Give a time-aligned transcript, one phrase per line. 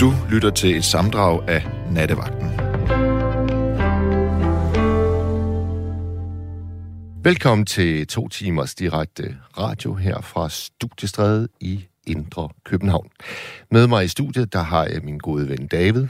[0.00, 2.50] Du lytter til et samdrag af Nattevagten.
[7.24, 13.10] Velkommen til to timers direkte radio her fra Studiestræde i Indre København.
[13.70, 16.06] Med mig i studiet, der har jeg min gode ven David.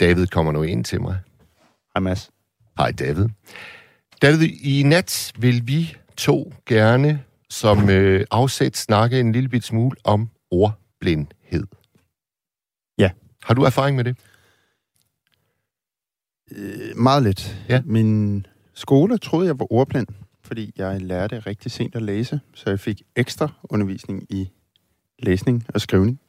[0.00, 1.18] David kommer nu ind til mig.
[1.94, 2.30] Hej Mads.
[2.78, 3.28] Hej David.
[4.22, 9.96] David, i nat vil vi to gerne som øh, afsæt snakke en lille bit smule
[10.04, 11.66] om ordblindhed.
[13.44, 14.16] Har du erfaring med det?
[16.50, 17.56] Øh, meget lidt.
[17.68, 17.82] Ja.
[17.84, 20.06] Min skole troede, jeg var ordblind,
[20.44, 24.50] fordi jeg lærte rigtig sent at læse, så jeg fik ekstra undervisning i
[25.18, 26.20] læsning og skrivning.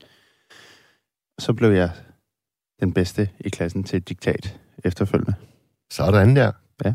[1.40, 1.92] Så blev jeg
[2.80, 5.34] den bedste i klassen til et diktat efterfølgende.
[5.92, 6.52] Sådan der.
[6.86, 6.94] Ja.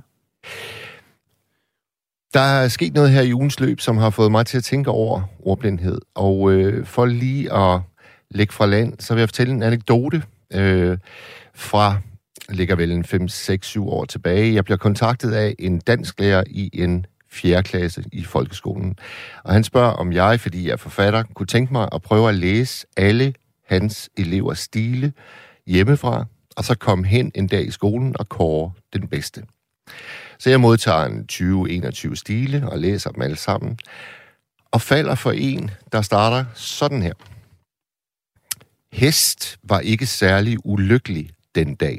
[2.35, 4.91] Der er sket noget her i ugens løb, som har fået mig til at tænke
[4.91, 6.01] over ordblindhed.
[6.15, 7.81] Og øh, for lige at
[8.31, 10.23] lægge fra land, så vil jeg fortælle en anekdote
[10.55, 10.99] øh,
[11.55, 11.97] fra,
[12.49, 14.55] ligger vel en 5, 6, 7 år tilbage.
[14.55, 17.63] Jeg bliver kontaktet af en dansk lærer i en 4.
[17.63, 18.97] klasse i folkeskolen.
[19.45, 22.35] Og han spørger, om jeg, fordi jeg er forfatter, kunne tænke mig at prøve at
[22.35, 23.35] læse alle
[23.67, 25.13] hans elevers stile
[25.67, 26.25] hjemmefra,
[26.57, 29.43] og så komme hen en dag i skolen og kåre den bedste.
[30.39, 31.27] Så jeg modtager en
[32.13, 33.79] 20-21 stile og læser dem alle sammen,
[34.71, 37.13] og falder for en, der starter sådan her.
[38.93, 41.99] Hest var ikke særlig ulykkelig den dag.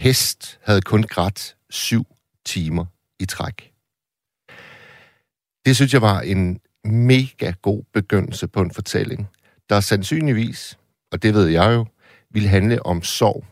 [0.00, 2.04] Hest havde kun grædt syv
[2.44, 2.86] timer
[3.18, 3.72] i træk.
[5.64, 9.28] Det synes jeg var en mega god begyndelse på en fortælling,
[9.68, 10.78] der sandsynligvis,
[11.12, 11.86] og det ved jeg jo,
[12.30, 13.46] vil handle om sorg.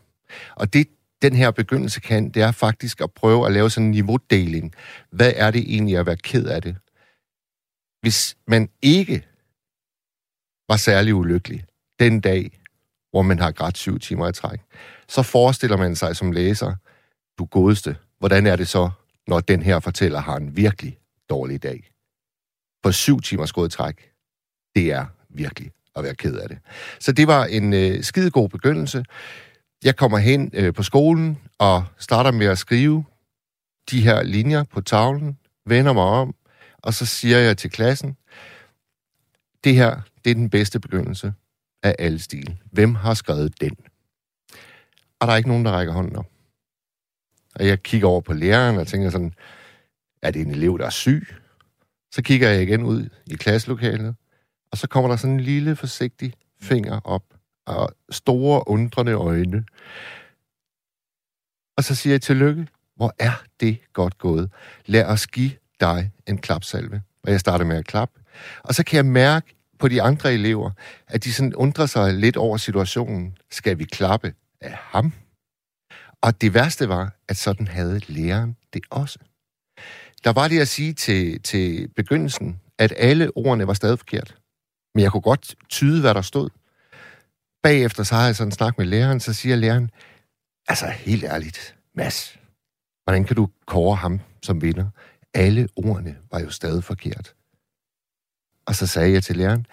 [0.55, 0.87] Og det,
[1.21, 4.73] den her begyndelse kan, det er faktisk at prøve at lave sådan en niveaudeling.
[5.11, 6.75] Hvad er det egentlig at være ked af det?
[8.01, 9.27] Hvis man ikke
[10.69, 11.65] var særlig ulykkelig
[11.99, 12.59] den dag,
[13.11, 14.59] hvor man har grædt syv timer i træk,
[15.07, 16.75] så forestiller man sig som læser,
[17.39, 18.89] du godeste, hvordan er det så,
[19.27, 20.99] når den her fortæller har en virkelig
[21.29, 21.91] dårlig dag?
[22.83, 24.11] For syv timers godtræk, træk,
[24.75, 26.57] det er virkelig at være ked af det.
[26.99, 29.05] Så det var en øh, skidegod begyndelse.
[29.83, 33.05] Jeg kommer hen øh, på skolen og starter med at skrive
[33.91, 36.35] de her linjer på tavlen, vender mig om,
[36.77, 38.17] og så siger jeg til klassen,
[39.63, 41.33] det her, det er den bedste begyndelse
[41.83, 42.59] af alle stil.
[42.71, 43.77] Hvem har skrevet den?
[45.19, 46.29] Og der er ikke nogen, der rækker hånden op.
[47.55, 49.33] Og jeg kigger over på læreren og tænker sådan,
[50.21, 51.35] er det en elev, der er syg?
[52.11, 54.15] Så kigger jeg igen ud i klasselokalet,
[54.71, 57.23] og så kommer der sådan en lille, forsigtig finger op,
[57.65, 59.65] og store, undrende øjne.
[61.77, 62.67] Og så siger jeg tillykke.
[62.95, 64.51] Hvor er det godt gået.
[64.85, 67.01] Lad os give dig en klapsalve.
[67.23, 68.19] Og jeg starter med at klappe.
[68.63, 70.71] Og så kan jeg mærke på de andre elever,
[71.07, 73.37] at de sådan undrer sig lidt over situationen.
[73.51, 75.13] Skal vi klappe af ham?
[76.21, 79.19] Og det værste var, at sådan havde læreren det også.
[80.23, 84.37] Der var det at sige til, til begyndelsen, at alle ordene var stadig forkert.
[84.95, 86.49] Men jeg kunne godt tyde, hvad der stod.
[87.63, 89.91] Bagefter så har jeg sådan en snak med læreren, så siger læreren,
[90.67, 92.37] altså helt ærligt, Mads,
[93.03, 94.89] hvordan kan du kåre ham som vinder?
[95.33, 97.35] Alle ordene var jo stadig forkert.
[98.69, 99.65] Og så sagde jeg til læreren,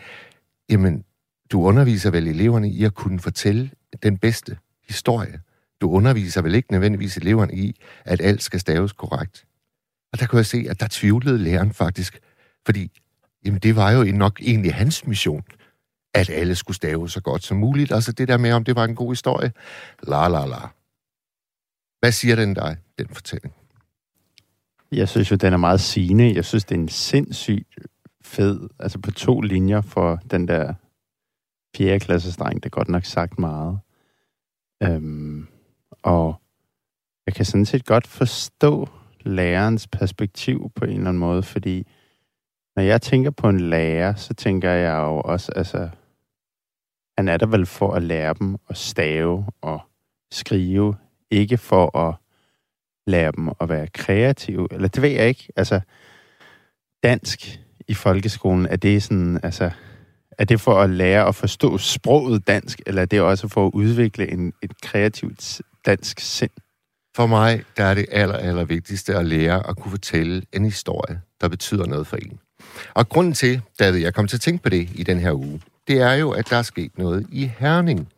[0.71, 1.05] jamen,
[1.53, 3.71] du underviser vel eleverne i at kunne fortælle
[4.03, 4.59] den bedste
[4.89, 5.41] historie.
[5.81, 9.47] Du underviser vel ikke nødvendigvis eleverne i, at alt skal staves korrekt.
[10.13, 12.21] Og der kunne jeg se, at der tvivlede læreren faktisk,
[12.67, 13.01] fordi
[13.45, 15.45] jamen, det var jo nok egentlig hans mission,
[16.15, 17.93] at alle skulle stave så godt som muligt.
[17.93, 19.53] Altså det der med, om det var en god historie.
[20.03, 20.69] La, la, la.
[22.01, 23.55] Hvad siger den dig, den fortælling?
[24.93, 26.35] Jeg synes jo, den er meget sigende.
[26.35, 27.79] Jeg synes, det er en sindssygt
[28.27, 30.75] fed, altså på to linjer for den der
[31.77, 31.99] 4.
[32.01, 33.79] klasses dreng, det er godt nok sagt meget.
[34.83, 35.47] Øhm,
[36.03, 36.35] og
[37.27, 38.89] jeg kan sådan set godt forstå
[39.21, 41.87] lærerens perspektiv på en eller anden måde, fordi
[42.77, 45.89] når jeg tænker på en lærer, så tænker jeg jo også, altså,
[47.19, 49.81] han er der vel for at lære dem at stave og
[50.31, 50.97] skrive,
[51.31, 52.15] ikke for at
[53.07, 55.81] lære dem at være kreative, eller det ved jeg ikke, altså,
[57.03, 59.71] dansk i folkeskolen, er det sådan, altså,
[60.39, 63.71] er det for at lære at forstå sproget dansk, eller er det også for at
[63.75, 66.51] udvikle en, et kreativt dansk sind?
[67.17, 71.21] For mig der er det aller, aller vigtigste at lære at kunne fortælle en historie,
[71.41, 72.39] der betyder noget for en.
[72.95, 75.61] Og grunden til, David, jeg kom til at tænke på det i den her uge,
[75.89, 78.09] det er jo, at der er sket noget i Herning.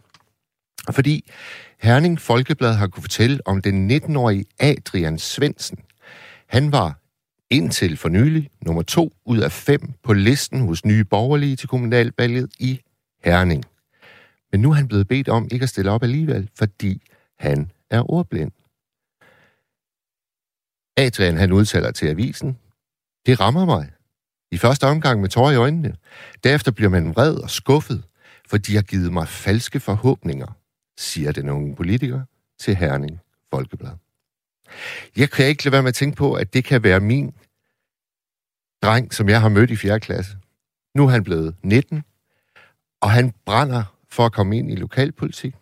[0.91, 1.31] Fordi
[1.81, 5.79] Herning Folkeblad har kunne fortælle om den 19-årige Adrian Svensen.
[6.47, 6.99] Han var
[7.51, 12.51] indtil for nylig nummer to ud af fem på listen hos Nye Borgerlige til kommunalvalget
[12.59, 12.81] i
[13.25, 13.65] Herning.
[14.53, 17.03] Men nu er han blevet bedt om ikke at stille op alligevel, fordi
[17.39, 18.53] han er ordblind.
[20.97, 22.59] Adrian han udtaler til avisen,
[23.27, 23.91] det rammer mig.
[24.51, 25.97] I første omgang med tårer i øjnene.
[26.45, 28.05] Derefter bliver man vred og skuffet,
[28.47, 30.57] for de har givet mig falske forhåbninger,
[30.99, 32.23] siger den unge politiker
[32.59, 34.08] til Herning Folkeblad.
[35.17, 37.35] Jeg kan ikke lade være med at tænke på, at det kan være min
[38.83, 40.01] dreng, som jeg har mødt i 4.
[40.01, 40.37] klasse.
[40.95, 42.03] Nu er han blevet 19,
[43.01, 45.55] og han brænder for at komme ind i lokalpolitik.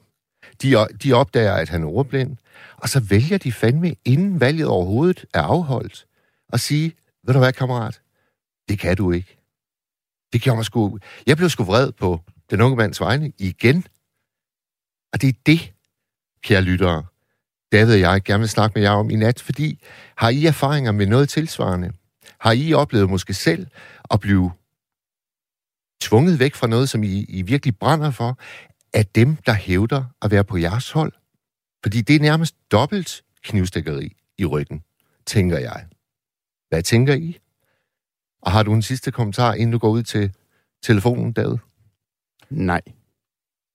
[0.63, 2.37] De, de opdager, at han er ordblind,
[2.77, 6.07] og så vælger de fandme, inden valget overhovedet er afholdt,
[6.53, 6.93] at sige,
[7.23, 8.01] ved du hvad, kammerat,
[8.69, 9.39] det kan du ikke.
[10.33, 10.99] Det gjorde mig sgu...
[11.27, 12.21] Jeg blev sgu vred på
[12.51, 13.87] den unge mands vegne igen.
[15.13, 15.73] Og det er det,
[16.43, 17.05] kære lyttere,
[17.73, 19.85] David og jeg gerne vil snakke med jer om i nat, fordi
[20.17, 21.93] har I erfaringer med noget tilsvarende?
[22.41, 23.67] Har I oplevet måske selv
[24.11, 24.53] at blive
[26.01, 28.39] tvunget væk fra noget, som I, I virkelig brænder for,
[28.93, 31.13] af dem, der hævder at være på jeres hold?
[31.83, 34.83] Fordi det er nærmest dobbelt knivstikkeri i ryggen,
[35.27, 35.87] tænker jeg.
[36.69, 37.39] Hvad tænker I?
[38.43, 40.35] Og har du en sidste kommentar, inden du går ud til
[40.83, 41.57] telefonen, David?
[42.51, 42.83] Nej.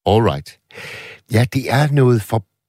[0.05, 0.59] All right.
[1.31, 2.21] Ja, det er noget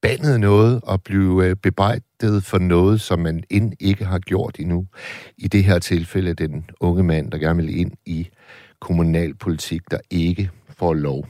[0.02, 4.86] forbandet noget at blive øh, bebrejdet for noget, som man end ikke har gjort endnu.
[5.38, 8.28] I det her tilfælde den unge mand, der gerne vil ind i
[8.80, 11.24] kommunalpolitik, der ikke får lov.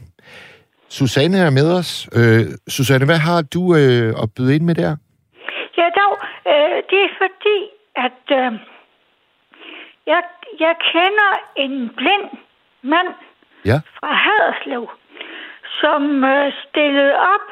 [0.89, 2.09] Susanne er med os.
[2.19, 4.97] Øh, Susanne, hvad har du øh, at byde ind med der?
[5.79, 6.15] Ja, dog,
[6.53, 7.59] øh, det er fordi,
[8.07, 8.53] at øh,
[10.07, 10.23] jeg,
[10.65, 12.29] jeg kender en blind
[12.83, 13.11] mand
[13.65, 13.79] ja.
[13.99, 14.85] fra Haderslev,
[15.81, 17.47] som øh, stillede op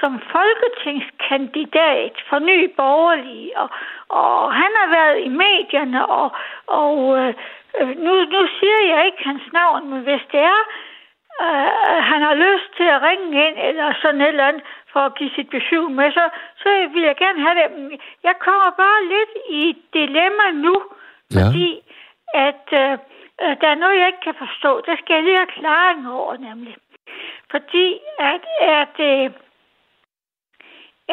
[0.00, 3.68] som folketingskandidat for Ny Borgerlige, og,
[4.08, 6.28] og han har været i medierne, og,
[6.66, 7.34] og øh,
[8.04, 10.62] nu, nu siger jeg ikke hans navn, men hvis det er,
[11.44, 14.62] øh, han har lyst til at ringe ind, eller sådan et eller andet,
[14.92, 16.24] for at give sit besøg med, så,
[16.62, 18.00] så vil jeg gerne have det.
[18.22, 20.76] Jeg kommer bare lidt i dilemma nu,
[21.34, 21.40] Ja.
[21.46, 21.80] fordi
[22.34, 22.92] at øh,
[23.42, 24.80] øh, der er noget, jeg ikke kan forstå.
[24.86, 26.76] Det skal jeg lige have klaring over, nemlig.
[27.50, 29.32] Fordi at er det,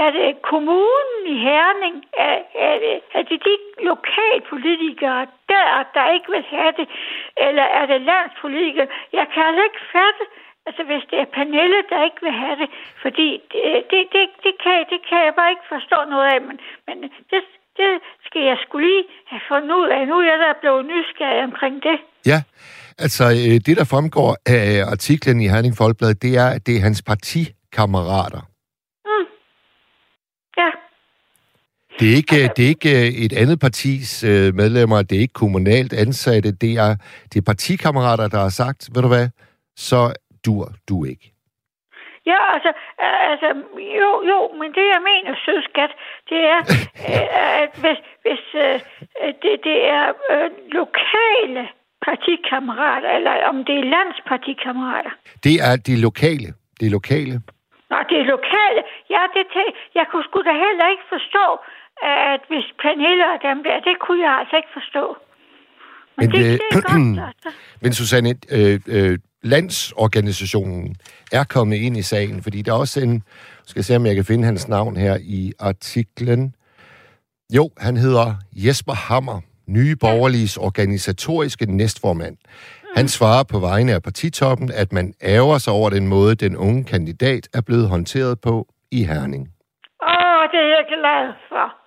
[0.03, 1.95] er det kommunen i Herning,
[2.27, 2.37] er,
[2.67, 3.55] er, det, er det de
[3.89, 5.21] lokalpolitikere
[5.51, 6.87] der, der ikke vil have det,
[7.47, 8.87] eller er det landspolitikere?
[9.19, 10.23] Jeg kan altså ikke fatte,
[10.67, 12.69] altså hvis det er Pernille, der ikke vil have det,
[13.03, 16.57] fordi det, det, det, det, kan, det kan jeg bare ikke forstå noget af, men,
[16.87, 16.95] men
[17.31, 17.41] det,
[17.79, 17.91] det
[18.25, 20.07] skal jeg skulle lige have fundet ud af.
[20.07, 21.97] Nu er jeg der blevet nysgerrig omkring det.
[22.25, 22.39] Ja,
[22.97, 26.81] altså øh, det, der fremgår af artiklen i Herning Folkeblad, det er, at det er
[26.81, 28.41] hans partikammerater.
[29.05, 29.25] Mm.
[30.57, 30.69] Ja.
[31.99, 35.33] Det er ikke, det er ikke øh, et andet partis øh, medlemmer, det er ikke
[35.43, 36.95] kommunalt ansatte, det er,
[37.33, 39.27] det er partikammerater, der har sagt, ved du hvad,
[39.75, 40.13] så
[40.45, 41.31] dur du ikke.
[42.25, 42.71] Ja, altså,
[43.31, 43.47] altså,
[44.01, 45.91] jo, jo, men det jeg mener, søskat,
[46.29, 46.59] det er,
[47.09, 48.43] øh, at hvis, hvis
[49.41, 50.49] det, det er øh,
[50.79, 51.63] lokale
[52.07, 55.13] partikammerater, eller om det er landspartikammerater.
[55.43, 56.49] Det er de lokale.
[56.79, 57.35] Det er lokale.
[57.91, 58.81] Nå, det er lokale.
[59.15, 61.45] Ja, det tæ- jeg kunne sgu da heller ikke forstå,
[62.01, 65.17] at hvis Pernille og dem der, det kunne jeg altså ikke forstå.
[66.17, 67.49] Men, Men det, det- er godt, altså.
[67.81, 70.95] Men Susanne, øh, øh, landsorganisationen
[71.31, 73.23] er kommet ind i sagen, fordi der er også en,
[73.65, 76.55] skal jeg se om jeg kan finde hans navn her i artiklen.
[77.55, 82.37] Jo, han hedder Jesper Hammer, Nye Borgerliges organisatoriske næstformand.
[82.95, 86.83] Han svarer på vegne af partitoppen, at man ærger sig over den måde, den unge
[86.83, 89.43] kandidat er blevet håndteret på i Herning.
[90.03, 91.84] Åh, det er jeg glad for.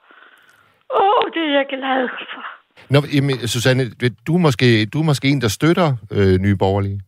[0.90, 2.44] Åh, det er jeg glad for.
[2.90, 3.84] Nå, jamen, Susanne,
[4.26, 7.00] du er måske, du er måske en, der støtter øh, Nye Borgerlige.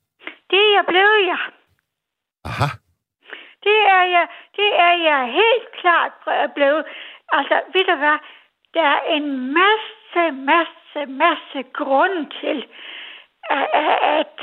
[0.51, 1.39] Det er jeg blevet, ja.
[2.45, 2.69] Aha.
[3.67, 6.13] Det er jeg, det er jeg helt klart
[6.55, 6.85] blevet.
[7.33, 8.19] Altså, ved du hvad?
[8.75, 9.27] Der er en
[9.61, 10.23] masse,
[10.53, 12.59] masse, masse grund til,
[13.51, 13.67] at,
[14.19, 14.37] at,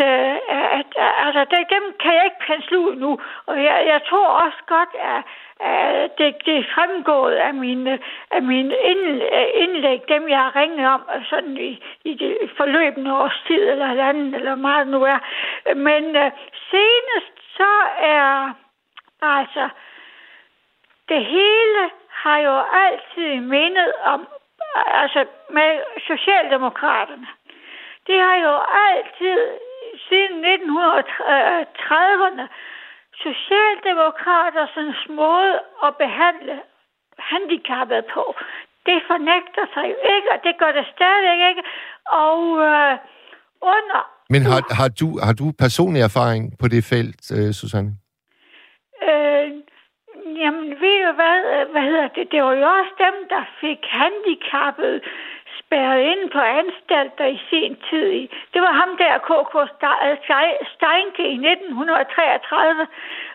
[0.49, 0.91] at, at
[1.25, 3.11] altså, det, dem kan jeg ikke pensle ud nu.
[3.45, 5.21] Og jeg, jeg tror også godt, at
[5.63, 7.99] Øh, det, det er fremgået af mine,
[8.31, 13.13] af mine øh, indlæg, dem jeg har ringet om, øh, sådan i, i det forløbende
[13.13, 15.19] års tid, eller andet, eller meget nu er.
[15.75, 16.31] Men øh,
[16.71, 18.53] senest så er
[19.21, 19.69] Altså,
[21.09, 24.27] det hele har jo altid mindet om,
[24.75, 27.27] altså med Socialdemokraterne.
[28.07, 29.39] Det har jo altid,
[30.09, 32.47] siden 1930'erne,
[33.25, 35.53] Socialdemokraternes måde
[35.85, 36.55] at behandle
[37.19, 38.23] handicappede på,
[38.85, 41.63] det fornægter sig jo ikke, og det gør det stadigvæk ikke.
[42.27, 42.93] Og øh,
[43.73, 44.01] under...
[44.29, 47.91] Men har, har, du, har du personlig erfaring på det felt, øh, Susanne?
[49.09, 49.47] Øh,
[50.41, 52.25] jamen, ved du hvad, øh, hvad hedder det?
[52.31, 54.95] Det var jo også dem, der fik handicappet
[55.67, 58.27] spærret ind på anstalter i sin tid.
[58.53, 59.53] Det var ham der, K.K.
[60.73, 62.87] Steinke i 1933.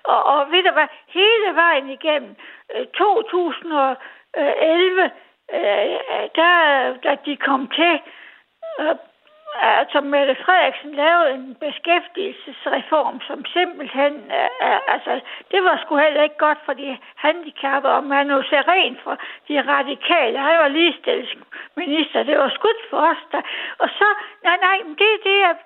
[0.04, 2.36] Og, og ved du hvad, hele vejen igennem
[2.74, 5.10] øh, 2011, øh,
[5.58, 5.98] øh,
[6.38, 6.54] der,
[7.04, 8.00] da de kom til,
[9.60, 16.38] altså Mette Frederiksen lavede en beskæftigelsesreform, som simpelthen, uh, altså, det var sgu heller ikke
[16.38, 18.04] godt for de handicappede, og
[18.50, 19.18] ser ren for
[19.48, 20.38] de radikale.
[20.38, 23.42] Han var ligestillingsminister, det var skudt for os der.
[23.78, 24.06] Og så,
[24.44, 25.56] nej, nej, det er det, jeg,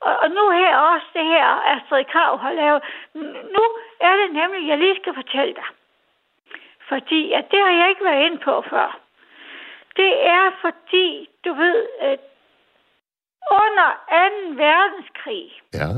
[0.00, 2.82] og, og nu her også det her, Astrid Krav har lavet.
[3.56, 3.64] Nu
[4.00, 5.68] er det nemlig, jeg lige skal fortælle dig.
[6.88, 8.98] Fordi, at det har jeg ikke været ind på før.
[9.96, 12.20] Det er fordi, du ved, at
[13.50, 14.64] under 2.
[14.64, 15.90] verdenskrig, Ja.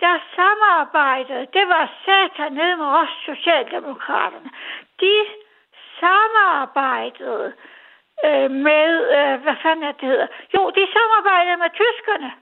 [0.00, 4.50] der samarbejdede, det var satan ned med os Socialdemokraterne,
[5.00, 5.26] de
[6.00, 7.52] samarbejdede
[8.24, 10.26] øh, med, øh, hvad fanden er det hedder?
[10.54, 12.32] Jo, de samarbejdede med tyskerne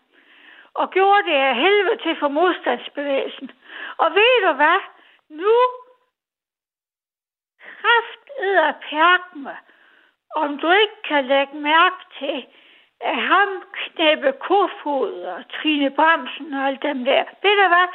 [0.75, 3.51] og gjorde det af helvede til for modstandsbevægelsen.
[3.97, 4.81] Og ved du hvad?
[5.29, 5.55] Nu
[7.61, 8.21] kraft
[8.91, 9.57] perkme,
[10.37, 12.47] om du ikke kan lægge mærke til,
[13.01, 17.25] at ham, Knæppe Kofod og Trine Bremsen og alt dem der.
[17.43, 17.89] Ved du hvad?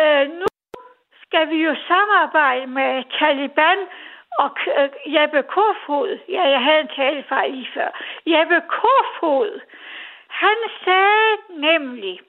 [0.00, 0.46] Øh, nu
[1.22, 3.78] skal vi jo samarbejde med Taliban
[4.38, 6.18] og øh, Jeppe Kofod.
[6.28, 7.88] Ja, jeg havde en talefejl lige før.
[8.26, 9.60] Jeppe Kofod,
[10.28, 12.20] han sagde nemlig,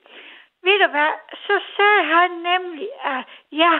[0.63, 1.13] ved du hvad,
[1.47, 3.79] så sagde han nemlig, at ja,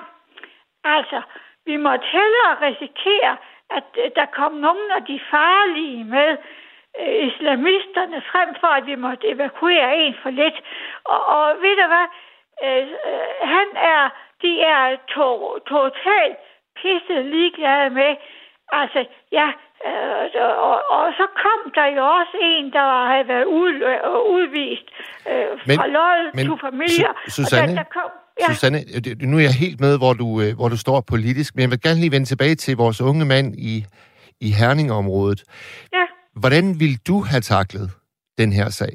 [0.84, 1.22] altså,
[1.66, 3.38] vi må hellere risikere,
[3.70, 3.84] at
[4.16, 6.38] der kom nogen af de farlige med,
[7.30, 10.58] islamisterne, frem for at vi måtte evakuere en for lidt.
[11.14, 12.08] Og, og ved du hvad?
[12.66, 14.04] Øh, øh, han er,
[14.44, 14.84] de er
[15.16, 15.28] to,
[15.74, 16.38] totalt
[16.80, 18.12] pisse ligeglade med,
[18.82, 19.00] altså,
[19.40, 19.48] ja,
[19.88, 20.24] øh,
[20.70, 24.00] og, og så kom der jo også en, der havde været ud, øh,
[24.36, 24.88] udvist
[25.32, 25.88] øh, Men- fra
[26.38, 27.12] men to Familia.
[27.12, 27.64] Su- Susanne?
[27.64, 28.10] Og der, der kom,
[28.42, 28.48] Ja.
[28.54, 28.80] Susanne,
[29.32, 31.82] nu er jeg helt med, hvor du, øh, hvor du står politisk, men jeg vil
[31.82, 33.74] gerne lige vende tilbage til vores unge mand i,
[34.42, 35.44] i Herningområdet.
[35.94, 36.06] ja.
[36.36, 37.92] Hvordan ville du have taklet
[38.38, 38.94] den her sag?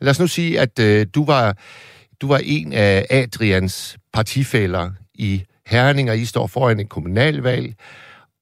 [0.00, 1.56] Lad os nu sige, at øh, du, var,
[2.20, 7.74] du var en af Adrians partifælder i Herning, og I står foran en kommunalvalg,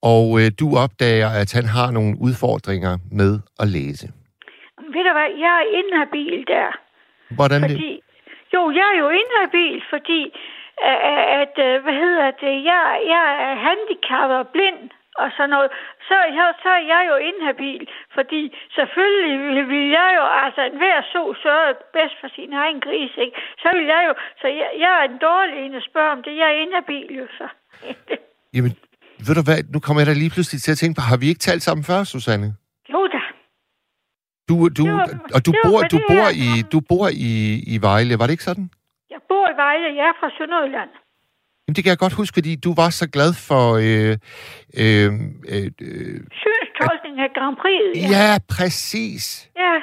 [0.03, 3.33] og øh, du opdager, at han har nogle udfordringer med
[3.63, 4.07] at læse.
[4.95, 6.71] Ved du hvad, jeg er inhabil der.
[7.35, 7.61] Hvordan.
[7.61, 7.93] Fordi,
[8.55, 10.21] jo, jeg er jo inhabil, fordi
[10.91, 10.99] at,
[11.43, 12.83] at øh, hvad hedder det, jeg,
[13.15, 14.83] jeg er handicappet og blind
[15.21, 15.71] og sådan noget.
[16.09, 17.83] Så, jeg, så er jeg jo inhabil,
[18.17, 18.43] fordi
[18.79, 23.37] selvfølgelig vil, vil jeg jo, altså enhver så sørge bedst for sin egen gris, ikke?
[23.63, 26.33] Så vil jeg jo, så jeg, jeg er en dårlig en at spørge om det.
[26.41, 27.47] Jeg er inhabil jo så.
[28.57, 28.73] Jamen,
[29.27, 31.27] ved du hvad, nu kommer jeg da lige pludselig til at tænke på, har vi
[31.33, 32.49] ikke talt sammen før, Susanne?
[32.95, 33.21] jo da.
[34.49, 37.33] Du, du, var- og du bor, du bor, her, i, du bor i,
[37.75, 38.67] i Vejle, var det ikke sådan?
[39.15, 40.91] Jeg bor i Vejle, jeg er fra Sønderjylland.
[41.63, 43.65] Jamen, det kan jeg godt huske, fordi du var så glad for...
[43.87, 44.15] Øh,
[44.83, 45.09] øh,
[45.55, 48.11] øh, øh, Synstolkning af Grand Prix.
[48.17, 49.51] ja, præcis.
[49.57, 49.75] Ja,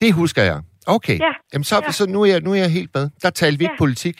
[0.00, 0.58] Det husker jeg.
[0.86, 1.18] Okay.
[1.20, 1.90] Ja, Jamen, så, ja.
[1.90, 3.10] så nu, er jeg, nu er jeg helt med.
[3.22, 3.70] Der talte vi Ja.
[3.70, 4.18] ikke politik.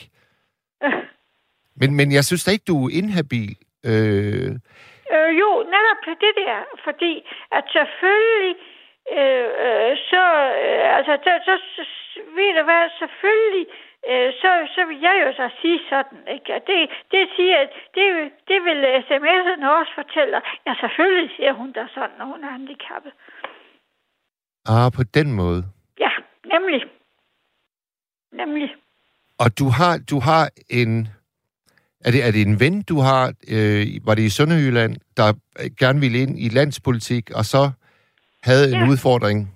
[1.80, 3.52] Men, men jeg synes da ikke, du er inhabil.
[3.90, 4.50] Øh,
[5.16, 7.12] Øh, jo, netop det der, fordi
[7.56, 8.54] at selvfølgelig,
[9.18, 10.24] øh, øh, så,
[10.64, 11.82] øh, altså, så, så, så,
[12.36, 13.66] ved du hvad, selvfølgelig,
[14.10, 16.48] øh, så, så vil jeg jo så sige sådan, ikke?
[16.56, 16.78] Og det,
[17.12, 18.06] det siger, at det,
[18.50, 20.36] det vil sms'erne også fortælle.
[20.66, 23.12] Ja, selvfølgelig siger hun da sådan, når hun er handicappet.
[24.66, 25.60] ah, på den måde.
[26.04, 26.10] Ja,
[26.54, 26.80] nemlig.
[28.32, 28.74] Nemlig.
[29.38, 31.08] Og du har, du har en...
[32.04, 33.24] Er det, er det en ven, du har,
[33.54, 35.28] øh, var det i Sønderjylland, der
[35.60, 37.70] øh, gerne ville ind i landspolitik, og så
[38.42, 38.88] havde en Ja.
[38.90, 39.54] udfordring?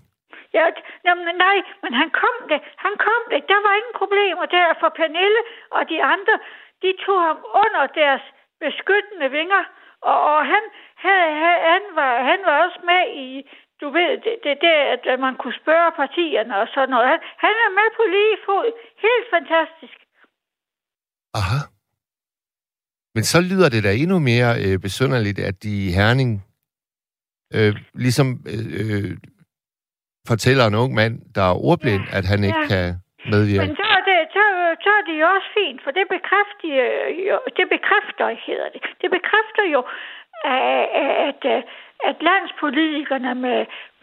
[0.54, 0.66] Ja,
[1.06, 2.60] jamen, nej, men han kom det.
[2.84, 3.40] Han kom det.
[3.52, 5.42] Der var ingen problemer der for Pernille
[5.76, 6.34] og de andre.
[6.82, 8.24] De tog ham under deres
[8.64, 9.62] beskyttende vinger.
[10.10, 10.62] Og, og han,
[11.04, 11.20] han,
[11.72, 13.28] han, var, han var også med i,
[13.80, 14.74] du ved, det, det, det
[15.12, 17.08] at man kunne spørge partierne og sådan noget.
[17.12, 18.66] Han, han er med på lige fod.
[19.06, 19.98] Helt fantastisk.
[21.40, 21.60] Aha.
[23.14, 26.30] Men så lyder det da endnu mere øh, besynderligt, at de i Herning
[27.54, 29.16] øh, ligesom øh, øh,
[30.30, 32.72] fortæller en ung mand, der er ordblind, Ja, at han ikke ja.
[32.72, 32.86] kan
[33.32, 33.66] medvirke.
[33.66, 34.44] Men så er det, så,
[34.84, 36.68] så er det jo også fint, for det bekræfter
[37.28, 38.82] jo, det bekræfter, hedder det.
[39.02, 39.80] Det bekræfter jo,
[40.44, 40.84] at,
[41.28, 41.42] at,
[42.08, 43.58] at landspolitikerne med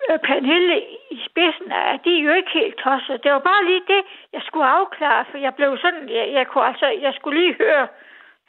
[0.10, 0.78] øh, Pernille
[1.16, 3.24] i spidsen, at de er jo ikke helt tosset.
[3.24, 4.02] Det var bare lige det,
[4.36, 7.88] jeg skulle afklare, for jeg blev sådan, jeg, jeg kunne altså, jeg skulle lige høre,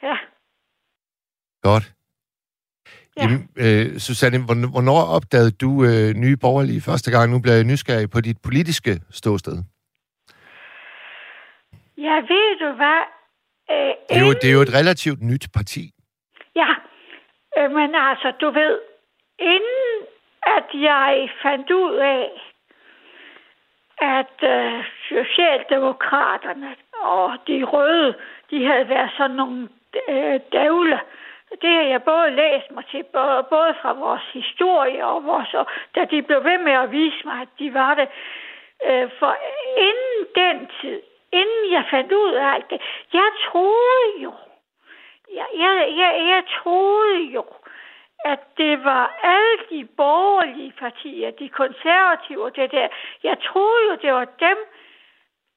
[0.03, 0.17] ja.
[1.67, 1.85] Godt.
[3.17, 3.21] Ja.
[3.23, 7.31] Jamen, øh, Susanne, hvorn- hvornår opdagede du øh, nye borgerlige første gang?
[7.31, 9.57] Nu bliver jeg nysgerrig på dit politiske ståsted.
[11.97, 13.01] Ja, ved du hvad?
[13.71, 15.83] Øh, Det er, jo, det er jo et relativt nyt parti.
[16.55, 16.71] Ja,
[17.57, 18.79] øh, men altså, du ved,
[19.39, 19.91] inden
[20.57, 22.27] at jeg fandt ud af,
[24.19, 26.71] at øh, Socialdemokraterne
[27.03, 28.13] og de røde,
[28.51, 29.69] de havde været sådan nogle
[30.09, 30.99] øh, dævle.
[31.61, 35.65] Det har jeg både læst mig til, både, både fra vores historie og vores, og
[35.95, 38.07] da de blev ved med at vise mig, at de var det.
[38.85, 39.35] Øh, for
[39.77, 42.81] inden den tid, inden jeg fandt ud af alt det,
[43.13, 44.33] jeg troede jo,
[45.35, 47.45] jeg, jeg, jeg, jeg troede jo,
[48.25, 52.87] at det var alle de borgerlige partier, de konservative og det der.
[53.23, 54.57] Jeg troede jo, det var dem,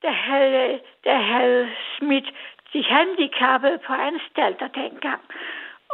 [0.02, 2.34] der havde, der havde smidt
[2.72, 5.22] de handicappede på anstalter dengang.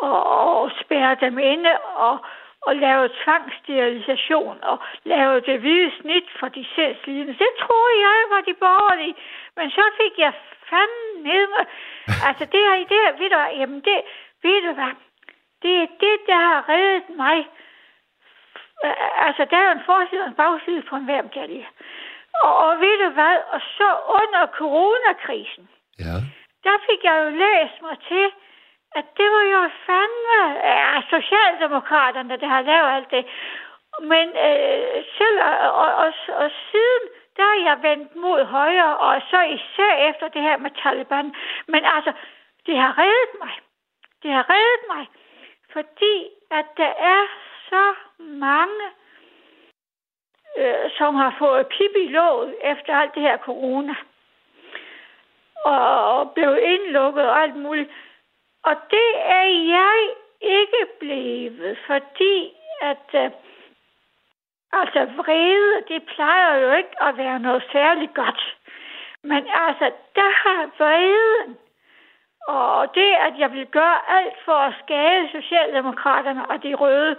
[0.00, 0.21] Og,
[0.61, 2.19] og spærret dem inde og,
[2.66, 7.33] og lavet tvangssterilisation og lavet det hvide snit for de sindslidende.
[7.33, 9.14] Det troede jeg var de borgerlige.
[9.57, 10.33] Men så fik jeg
[10.71, 11.64] fanden ned med...
[12.28, 13.99] Altså det her, her, ved du jamen det,
[14.42, 14.92] ved du hvad,
[15.62, 17.49] det er det, der har reddet mig.
[19.26, 21.66] Altså, der er jo en forside og en bagside på en hver medalje.
[22.45, 23.88] Og, og ved du hvad, og så
[24.19, 26.16] under coronakrisen, Ja.
[26.64, 28.26] der fik jeg jo læst mig til,
[28.99, 33.25] at det var jo fandme ja, Socialdemokraterne, der har lavet alt det.
[34.01, 37.05] Men øh, selv og, og, og, og siden,
[37.37, 41.35] der er jeg vendt mod højre, og så især efter det her med Taliban.
[41.69, 42.13] Men altså,
[42.67, 43.53] det har reddet mig.
[44.23, 45.07] Det har reddet mig,
[45.73, 47.23] fordi at der er
[47.69, 48.85] så mange,
[50.59, 53.95] øh, som har fået pip i låget efter alt det her corona.
[55.65, 57.91] Og, og indlukket og alt muligt.
[58.69, 59.99] Og det er jeg
[60.58, 62.37] ikke blevet, fordi
[62.82, 63.30] at øh,
[64.73, 68.43] altså vrede, det plejer jo ikke at være noget særligt godt.
[69.23, 71.56] Men altså, der har vreden,
[72.49, 77.17] og det, at jeg vil gøre alt for at skade Socialdemokraterne og de røde,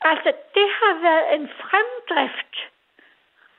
[0.00, 2.54] altså, det har været en fremdrift.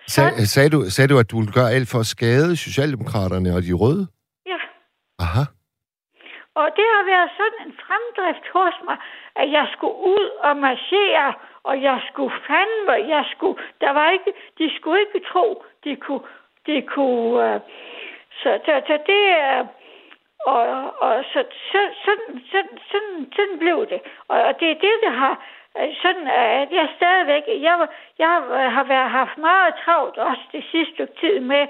[0.07, 3.61] Sag, sagde, du, sagde du, at du ville gøre alt for at skade Socialdemokraterne og
[3.63, 4.07] de røde?
[4.45, 4.59] Ja.
[5.19, 5.43] Aha.
[6.55, 8.97] Og det har været sådan en fremdrift hos mig,
[9.35, 11.33] at jeg skulle ud og marchere,
[11.63, 16.21] og jeg skulle fandme, jeg skulle, der var ikke, de skulle ikke tro, de kunne,
[16.67, 17.59] de kunne, øh,
[18.41, 19.65] så, så, så det er,
[20.45, 20.63] og,
[21.01, 24.01] og så, så, sådan, sådan, sådan, sådan blev det.
[24.27, 25.45] Og, og det er det, der har,
[25.77, 28.27] øh, sådan at jeg stadigvæk, jeg, var- jeg
[28.77, 31.67] har været, haft meget travlt også det sidste stykke tid med,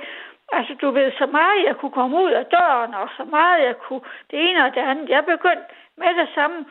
[0.51, 3.77] altså du ved, så meget jeg kunne komme ud af døren, og så meget jeg
[3.77, 5.09] kunne det ene og det andet.
[5.09, 5.65] Jeg begyndte
[5.97, 6.65] med det samme,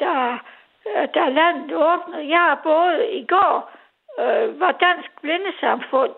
[0.00, 0.38] da,
[1.14, 2.28] da landet åbnede.
[2.28, 3.70] Jeg har både i går
[4.18, 6.14] øh, var Dansk Blindesamfund,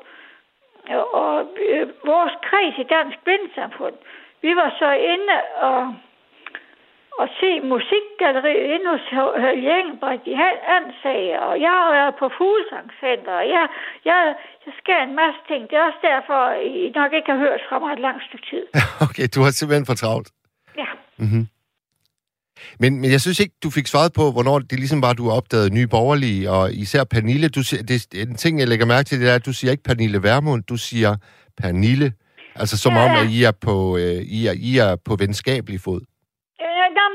[0.89, 3.95] og, og øh, vores kreds i Dansk Blindesamfund,
[4.43, 5.95] vi var så inde og,
[7.21, 9.05] og se musikgalleriet inde hos
[9.45, 10.35] Hølge Engelbrecht i
[10.77, 13.65] Ansager, og jeg har været på Fuglsangscenter, og jeg,
[14.11, 14.19] jeg,
[14.65, 15.61] jeg skal en masse ting.
[15.71, 16.41] Det er også derfor,
[16.83, 18.65] I nok ikke har hørt fra mig et langt stykke tid.
[19.07, 20.29] Okay, du har simpelthen for travlt.
[20.83, 20.91] Ja.
[21.23, 21.45] Mm-hmm.
[22.83, 25.75] Men, men jeg synes ikke, du fik svaret på, hvornår det ligesom var, du opdagede
[25.75, 27.49] nye borgerlige, og især Pernille.
[27.49, 30.23] Du, det, en ting, jeg lægger mærke til, det er, at du siger ikke Pernille
[30.23, 31.17] Vermund, du siger
[31.63, 32.13] Pernille.
[32.57, 33.21] Altså som Ja, om, ja.
[33.23, 36.01] at I er på, øh, I er, I er på venskabelig fod.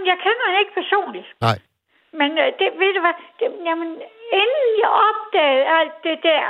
[0.10, 1.30] Øh, jeg kender hende ikke personligt.
[1.42, 1.58] Nej.
[2.12, 3.90] Men øh, det, ved du hvad, det, jamen,
[4.42, 6.46] inden jeg opdagede alt det der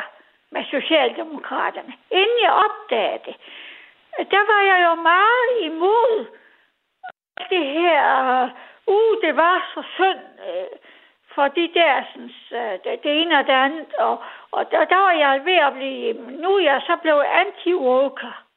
[0.52, 3.36] med Socialdemokraterne, inden jeg opdagede det,
[4.19, 6.26] øh, der var jeg jo meget imod
[7.50, 8.04] det her,
[8.88, 10.78] uh, det var så synd øh,
[11.36, 14.98] for de der, sådan, øh, det, det ene og det andet, og, og der, der
[14.98, 18.48] var jeg ved at blive, nu er jeg så blevet anti-woker.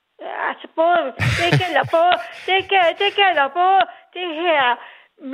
[0.48, 1.04] Altså både,
[1.42, 2.14] det gælder både,
[2.48, 3.80] det gælder, det gælder både
[4.18, 4.76] det her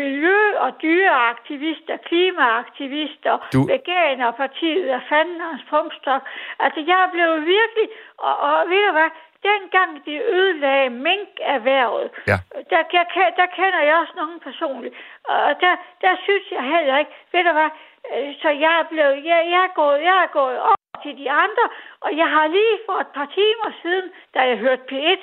[0.03, 3.66] miljø- og dyreaktivister, klimaaktivister, Du- du...
[3.72, 6.22] veganerpartiet og fanden og hans pumpstok.
[6.61, 7.88] Altså, jeg er blevet virkelig...
[8.18, 9.11] Og, og ved du hvad?
[9.51, 12.37] Dengang de ødelagde minkerhvervet, Ja.
[12.70, 14.94] der, jeg, der kender jeg også nogen personligt.
[15.24, 17.11] Og der, der synes jeg heller ikke...
[17.33, 17.70] Ved du hvad?
[18.14, 19.24] Øh, Så jeg er blevet...
[19.24, 20.59] Jeg, jeg, er gået, jeg er gået
[21.03, 21.69] til de andre,
[22.01, 25.21] og jeg har lige for et par timer siden, da jeg hørte P1,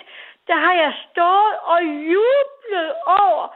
[0.47, 3.55] der har jeg stået og jublet over,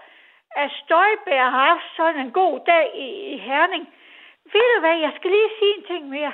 [0.52, 3.94] at Støjbær har haft sådan en god dag i, i Herning.
[4.54, 6.34] Ved du hvad, jeg skal lige sige en ting mere.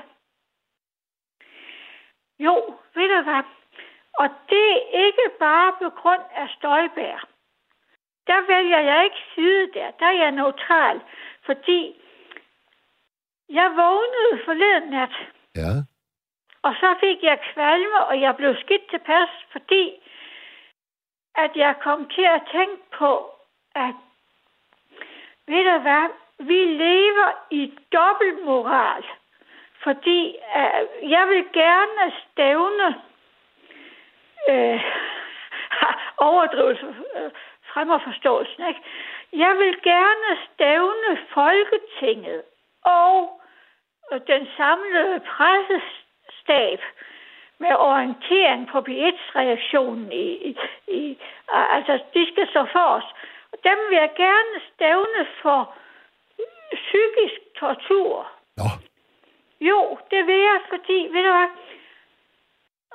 [2.40, 2.56] Jo,
[2.96, 3.44] ved du hvad,
[4.14, 7.28] og det er ikke bare på grund af Støjbær.
[8.28, 9.92] der vælger jeg ikke side der.
[9.92, 11.02] Der er jeg neutral,
[11.46, 12.02] fordi
[13.50, 15.16] jeg vågnede forleden nat,
[15.56, 15.72] Ja.
[16.64, 19.94] og så fik jeg kvalme, og jeg blev skidt tilpas, fordi
[21.36, 23.32] at jeg kom til at tænke på,
[23.76, 23.96] at
[25.48, 26.08] ved du hvad,
[26.40, 29.04] vi lever i dobbeltmoral.
[29.84, 32.88] Fordi uh, jeg vil gerne stævne
[34.50, 34.84] øh,
[36.30, 37.32] overdrivelse øh,
[37.76, 38.68] og forståelsen.
[38.68, 38.82] Ikke?
[39.34, 42.42] Jeg vil gerne stævne Folketinget
[42.84, 43.42] og
[44.28, 46.80] den samlede pressestab
[47.58, 51.18] med orientering på P1-reaktionen i, i, i,
[51.54, 53.10] altså de skal så for os.
[53.52, 55.76] Og dem vil jeg gerne stævne for
[56.74, 58.32] psykisk tortur.
[58.58, 58.64] Nå,
[59.62, 61.50] Jo, det vil jeg, fordi, ved du hvad,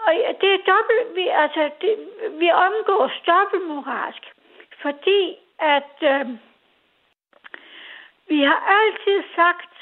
[0.06, 2.08] og det er dobbelt, vi, altså, det,
[2.40, 4.24] vi omgås dobbeltmoralsk,
[4.82, 6.26] fordi at øh,
[8.28, 9.74] vi har altid sagt,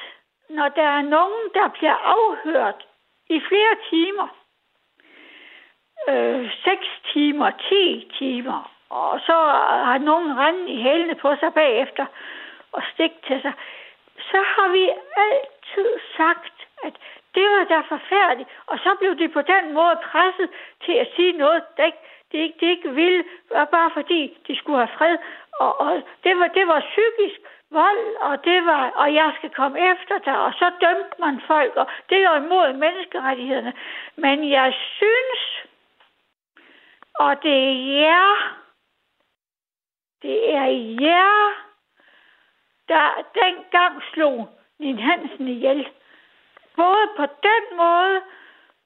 [0.48, 2.86] når der er nogen, der bliver afhørt
[3.30, 4.28] i flere timer,
[6.08, 9.32] øh, 6 timer, 10 timer, og så
[9.88, 12.06] har nogen rendt i hælene på sig bagefter
[12.72, 13.52] og stik til sig,
[14.30, 16.94] så har vi altid sagt, at
[17.34, 18.48] det var da forfærdeligt.
[18.66, 20.48] Og så blev de på den måde presset
[20.84, 21.98] til at sige noget, der ikke,
[22.32, 25.16] de, ikke, de ikke ville, bare fordi de skulle have fred.
[25.60, 29.78] Og, og det, var, det var psykisk vold, og det var, og jeg skal komme
[29.92, 33.72] efter dig, og så dømte man folk, og det er jo imod menneskerettighederne.
[34.16, 35.42] Men jeg synes,
[37.14, 38.58] og det er jer,
[40.22, 40.66] det er
[41.00, 41.68] jer,
[42.88, 45.88] der dengang slog Nien Hansen ihjel.
[46.76, 48.20] Både på den måde,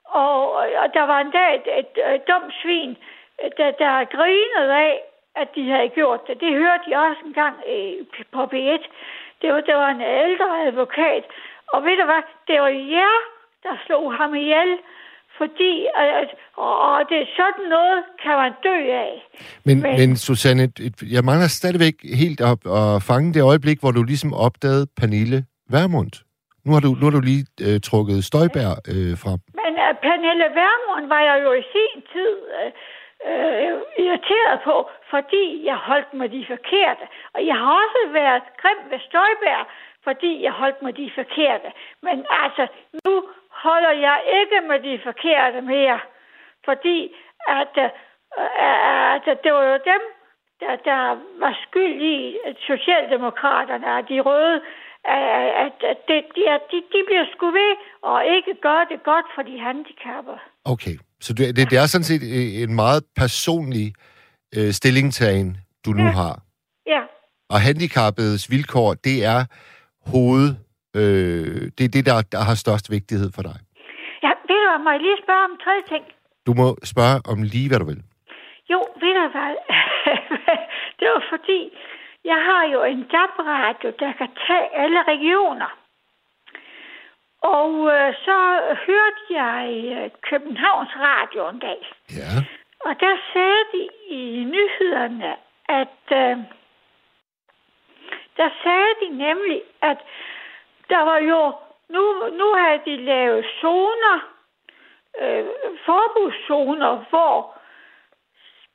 [0.05, 2.97] og, og der var endda et, et, et dumt svin,
[3.57, 5.01] der, der grinede af,
[5.41, 6.35] at de havde gjort det.
[6.45, 7.93] Det hørte jeg også engang øh,
[8.37, 8.83] på B1.
[9.43, 11.23] Det var, det var en ældre advokat.
[11.73, 13.17] Og ved du hvad, det var jer,
[13.67, 14.71] der slog ham ihjel,
[15.39, 19.15] fordi at, og det sådan noget kan man dø af.
[19.67, 20.65] men, Men- men Susanne,
[21.17, 25.39] jeg mangler stadigvæk helt op at fange det øjeblik, hvor du ligesom opdagede Pernille
[25.71, 26.13] Vermund.
[26.65, 29.39] Nu har du, nu har du lige øh, trukket Støjbær øh, frem.
[29.61, 32.69] Men uh, Pernille Vermund var jeg jo i sin tid uh,
[33.31, 37.05] øh, irriteret på, fordi jeg holdt mig de forkerte.
[37.35, 39.69] Og jeg har også været grim ved Støjbær,
[40.05, 41.73] fordi jeg holdt mig de forkerte.
[42.03, 42.67] Men altså,
[43.05, 46.01] nu holder jeg ikke med de forkerte mere.
[46.65, 47.17] Fordi
[47.49, 47.91] at, øh,
[49.15, 50.03] at, at det var jo dem,
[50.61, 51.03] der, der
[51.45, 54.61] var skyld i at Socialdemokraterne og de røde,
[55.05, 59.43] at, at, det, de, de, de bliver sgu ved og ikke gør det godt for
[59.43, 60.39] de handicappede.
[60.65, 63.87] Okay, så det, det, det er sådan set øh, en meget personlig
[64.57, 65.49] øh, stillingtagen,
[65.85, 66.11] du nu Ja.
[66.11, 66.35] har.
[66.87, 67.03] Ja,
[67.51, 69.41] Og handicappedes vilkår, det er
[70.13, 70.47] hoved...
[70.97, 73.57] Øh, det er det, der, der har størst vigtighed for dig.
[74.25, 76.05] ja ved du hvad, må jeg lige spørge om tredje ting?
[76.47, 78.01] Du må spørge om lige, hvad du vil.
[78.73, 79.53] Jo, ved du hvad,
[81.01, 81.61] det var fordi,
[82.31, 85.71] jeg har jo en DAB-radio, der kan tage alle regioner.
[87.43, 88.39] Og øh, så
[88.87, 91.93] hørte jeg øh, Københavns Radio en dag.
[92.11, 92.33] Ja.
[92.81, 95.37] Og der sagde de i nyhederne,
[95.69, 96.37] at øh,
[98.37, 99.99] der sagde de nemlig, at
[100.89, 101.53] der var jo,
[101.89, 104.19] nu, nu havde de lavet zoner,
[105.21, 105.45] øh,
[105.87, 107.59] forbudszoner, hvor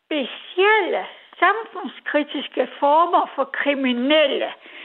[0.05, 1.05] specielle
[1.39, 4.76] samfundskritiske former for kriminelle, øh,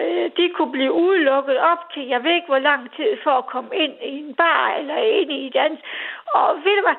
[0.00, 3.46] Øh, de kunne blive udelukket op til, jeg ved ikke hvor lang tid, for at
[3.46, 5.80] komme ind i en bar eller ind i et andet.
[6.34, 6.98] Og ved du hvad,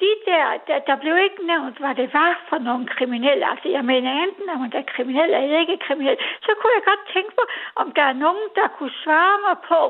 [0.00, 3.50] de der, der, der blev ikke nævnt, hvad det var for nogle kriminelle.
[3.50, 6.18] Altså, jeg mener, enten er man da kriminel eller ikke kriminel.
[6.46, 7.44] Så kunne jeg godt tænke på,
[7.76, 9.80] om der er nogen, der kunne svare mig på,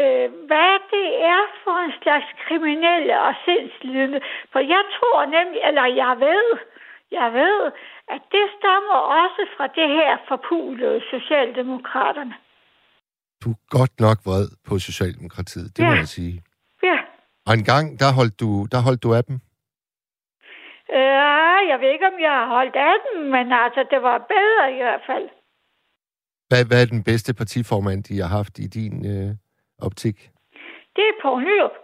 [0.00, 4.20] øh, hvad det er for en slags kriminelle og sindslidende.
[4.52, 6.44] For jeg tror nemlig, eller jeg ved,
[7.10, 7.58] jeg ved,
[8.14, 12.34] at det stammer også fra det her forpulede Socialdemokraterne.
[13.44, 15.88] Du er godt nok vred på Socialdemokratiet, det ja.
[15.90, 16.42] må jeg sige.
[16.82, 16.98] Ja.
[17.46, 19.36] Og en gang, der holdt du, der holdt du af dem.
[20.88, 24.64] Ja, jeg ved ikke, om jeg har holdt af den, men altså, det var bedre
[24.76, 25.28] i hvert fald.
[26.48, 29.30] Hvad, hvad er den bedste partiformand, de har haft i din øh,
[29.86, 30.16] optik?
[30.96, 31.76] Det er på Nyrup.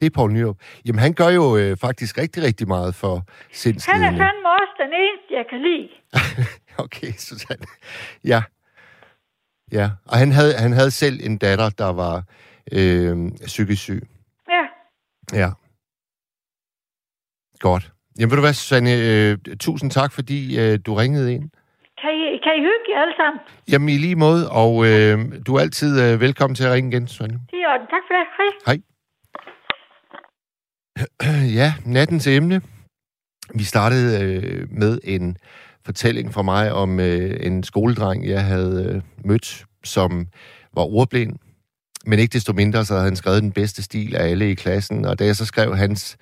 [0.00, 0.58] Det er Poul Nyrup.
[0.86, 4.18] Jamen, han gør jo øh, faktisk rigtig, rigtig meget for Han er sindslidende.
[4.24, 4.39] fandme
[4.84, 5.88] den eneste, jeg kan lide.
[6.84, 7.66] Okay, Susanne.
[8.24, 8.42] Ja.
[9.72, 12.24] Ja, og han havde, han havde selv en datter, der var
[12.72, 13.16] øh,
[13.46, 14.02] psykisk syg.
[14.48, 14.64] Ja,
[15.40, 15.50] Ja.
[17.58, 17.92] Godt.
[18.18, 21.50] Jamen, ved du hvad, Susanne, øh, tusind tak, fordi øh, du ringede ind.
[22.44, 23.40] kan I hygge jer alle sammen?
[23.70, 27.08] Jamen i lige måde, og øh, du er altid øh, velkommen til at ringe igen,
[27.08, 27.36] Sonja.
[27.50, 27.86] Det er i orden.
[27.86, 28.26] Tak for det.
[28.38, 28.48] Hej.
[28.66, 28.78] Hej.
[31.60, 32.60] Ja, nattens emne.
[33.54, 35.36] Vi startede øh, med en
[35.84, 40.26] fortælling fra mig om øh, en skoledreng, jeg havde øh, mødt, som
[40.74, 41.38] var ordblind.
[42.06, 45.04] Men ikke desto mindre, så havde han skrevet den bedste stil af alle i klassen.
[45.04, 46.16] Og da jeg så skrev hans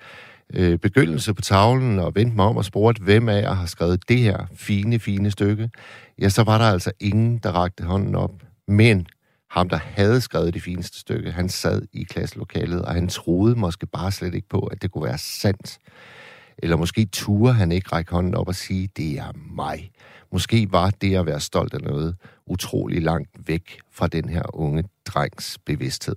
[0.53, 4.09] øh, begyndelse på tavlen og vendte mig om og spurgte, hvem af jer har skrevet
[4.09, 5.69] det her fine, fine stykke,
[6.21, 8.33] ja, så var der altså ingen, der rakte hånden op.
[8.67, 9.07] Men
[9.49, 13.85] ham, der havde skrevet det fineste stykke, han sad i klasselokalet, og han troede måske
[13.85, 15.79] bare slet ikke på, at det kunne være sandt.
[16.63, 19.91] Eller måske turde han ikke række hånden op og sige, det er mig.
[20.31, 24.83] Måske var det at være stolt af noget utrolig langt væk fra den her unge
[25.05, 26.15] drengs bevidsthed.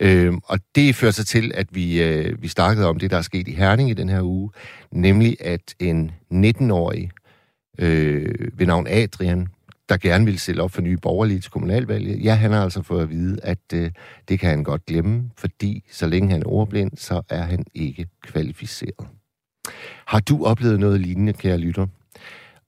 [0.00, 3.22] Øhm, og det fører sig til, at vi, øh, vi snakkede om det, der er
[3.22, 4.50] sket i Herning i den her uge,
[4.92, 7.10] nemlig at en 19-årig
[7.78, 9.48] øh, ved navn Adrian,
[9.88, 13.02] der gerne ville stille op for nye borgerlige til kommunalvalget, ja, han har altså fået
[13.02, 13.90] at vide, at øh,
[14.28, 18.06] det kan han godt glemme, fordi så længe han er ordblind, så er han ikke
[18.22, 19.17] kvalificeret.
[20.06, 21.86] Har du oplevet noget lignende, kære lytter?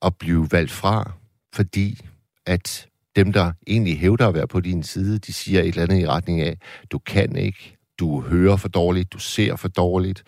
[0.02, 1.12] At blive valgt fra,
[1.54, 2.00] fordi
[2.46, 2.86] at
[3.16, 6.06] dem, der egentlig hævder at være på din side, de siger et eller andet i
[6.06, 6.58] retning af,
[6.90, 10.22] du kan ikke, du hører for dårligt, du ser for dårligt,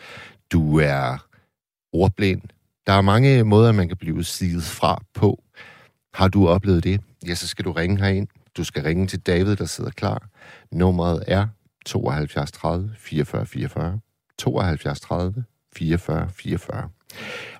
[0.52, 1.26] du er
[1.92, 2.42] ordblind.
[2.86, 5.42] Der er mange måder, man kan blive sidet fra på.
[6.14, 7.00] Har du oplevet det?
[7.26, 8.28] Ja, så skal du ringe herind.
[8.56, 10.28] Du skal ringe til David, der sidder klar.
[10.72, 11.46] Nummeret er
[11.86, 14.00] 72 30 44 44.
[14.38, 15.44] 72 30
[15.76, 16.88] 44 44.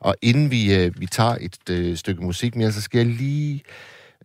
[0.01, 3.62] Og inden vi, øh, vi tager et øh, stykke musik mere, så skal jeg lige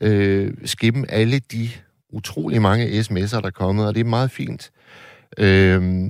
[0.02, 1.70] øh, skimme alle de
[2.10, 4.72] utrolig mange sms'er, der er kommet, og det er meget fint.
[5.38, 6.10] Øh,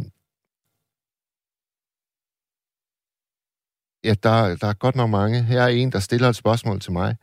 [4.04, 5.44] ja, der, der er godt nok mange.
[5.44, 7.16] Her er en, der stiller et spørgsmål til mig.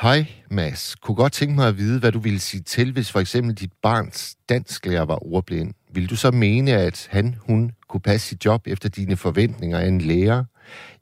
[0.00, 0.94] Hej, Mads.
[0.94, 3.72] Kunne godt tænke mig at vide, hvad du ville sige til, hvis for eksempel dit
[3.82, 5.74] barns dansklærer var ordblind.
[5.90, 9.86] Vil du så mene, at han, hun kunne passe sit job efter dine forventninger af
[9.86, 10.44] en lærer?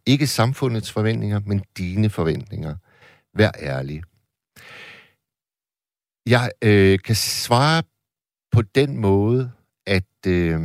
[0.06, 2.76] Ikke samfundets forventninger, men dine forventninger.
[3.34, 4.02] Vær ærlig.
[6.26, 7.82] Jeg øh, kan svare
[8.52, 9.52] på den måde,
[9.86, 10.60] at øh,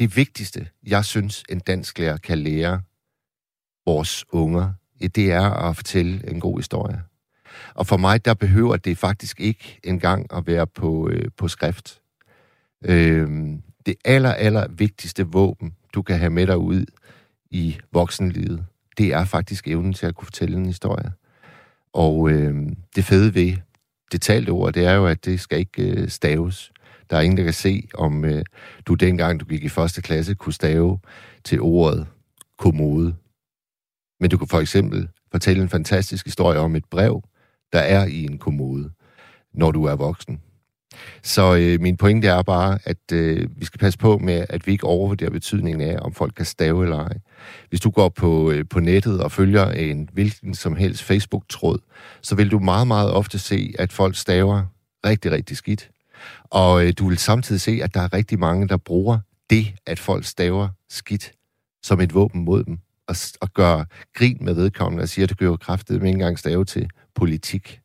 [0.00, 2.82] det vigtigste, jeg synes, en dansklærer kan lære
[3.86, 7.02] vores unger, det er at fortælle en god historie.
[7.74, 12.00] Og for mig, der behøver det faktisk ikke engang at være på, øh, på skrift.
[12.84, 13.28] Øh,
[13.86, 16.84] det aller, aller vigtigste våben, du kan have med dig ud
[17.50, 18.64] i voksenlivet,
[18.98, 21.12] det er faktisk evnen til at kunne fortælle en historie.
[21.92, 22.54] Og øh,
[22.96, 23.56] det fede ved
[24.12, 26.72] det talte ord, det er jo, at det skal ikke øh, staves.
[27.10, 28.44] Der er ingen, der kan se, om øh,
[28.86, 30.98] du dengang, du gik i første klasse, kunne stave
[31.44, 32.06] til ordet
[32.58, 33.14] kommode.
[34.20, 37.22] Men du kan for eksempel fortælle en fantastisk historie om et brev,
[37.72, 38.90] der er i en kommode,
[39.54, 40.40] når du er voksen.
[41.22, 44.72] Så øh, min pointe er bare, at øh, vi skal passe på med, at vi
[44.72, 47.18] ikke overvurderer betydningen af, om folk kan stave eller ej.
[47.68, 51.78] Hvis du går på, øh, på nettet og følger en hvilken som helst Facebook-tråd,
[52.22, 54.64] så vil du meget, meget ofte se, at folk staver
[55.06, 55.90] rigtig, rigtig skidt.
[56.44, 59.18] Og øh, du vil samtidig se, at der er rigtig mange, der bruger
[59.50, 61.32] det, at folk staver skidt,
[61.82, 65.38] som et våben mod dem, og, og gøre grin med vedkommende og siger, at det
[65.38, 67.80] gør jo kraftet med engang stave til politik.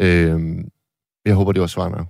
[0.00, 0.64] Øh,
[1.24, 2.06] jeg håber, det var svar nok.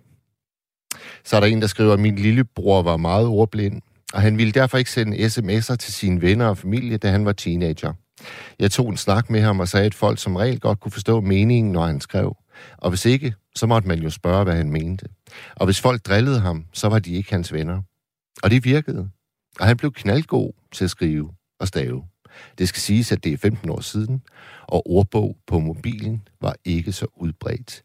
[1.24, 4.52] Så er der en, der skriver, at min lillebror var meget ordblind, og han ville
[4.52, 7.92] derfor ikke sende sms'er til sine venner og familie, da han var teenager.
[8.58, 11.20] Jeg tog en snak med ham og sagde, at folk som regel godt kunne forstå
[11.20, 12.36] meningen, når han skrev.
[12.78, 15.06] Og hvis ikke, så måtte man jo spørge, hvad han mente.
[15.56, 17.82] Og hvis folk drillede ham, så var de ikke hans venner.
[18.42, 19.10] Og det virkede.
[19.60, 22.04] Og han blev knaldgod til at skrive at stave.
[22.58, 24.22] Det skal siges, at det er 15 år siden,
[24.62, 27.82] og ordbog på mobilen var ikke så udbredt.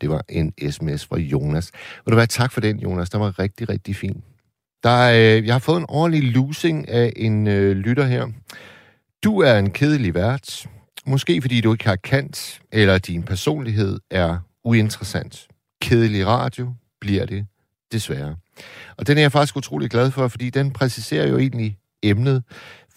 [0.00, 1.70] Det var en sms fra Jonas.
[2.04, 3.10] Vil du være tak for den, Jonas.
[3.10, 4.22] Der var rigtig, rigtig fin.
[4.82, 8.26] Der er, øh, jeg har fået en ordentlig losing af en øh, lytter her.
[9.24, 10.66] Du er en kedelig vært.
[11.06, 15.48] Måske fordi du ikke har kant, eller din personlighed er uinteressant.
[15.80, 17.46] Kedelig radio bliver det,
[17.92, 18.36] desværre.
[18.96, 22.42] Og den er jeg faktisk utrolig glad for, fordi den præciserer jo egentlig emnet.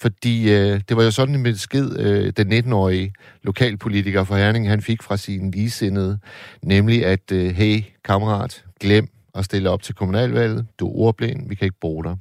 [0.02, 4.82] Fordi øh, det var jo sådan en besked, øh, den 19-årige lokalpolitiker fra Herning, han
[4.82, 6.20] fik fra sin ligesindede,
[6.64, 11.56] nemlig at, øh, hey kammerat, glem at stille op til kommunalvalget, du er ordblind, vi
[11.56, 12.16] kan ikke bruge dig.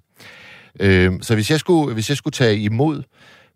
[0.80, 3.02] Øh, så hvis jeg, skulle, hvis jeg skulle tage imod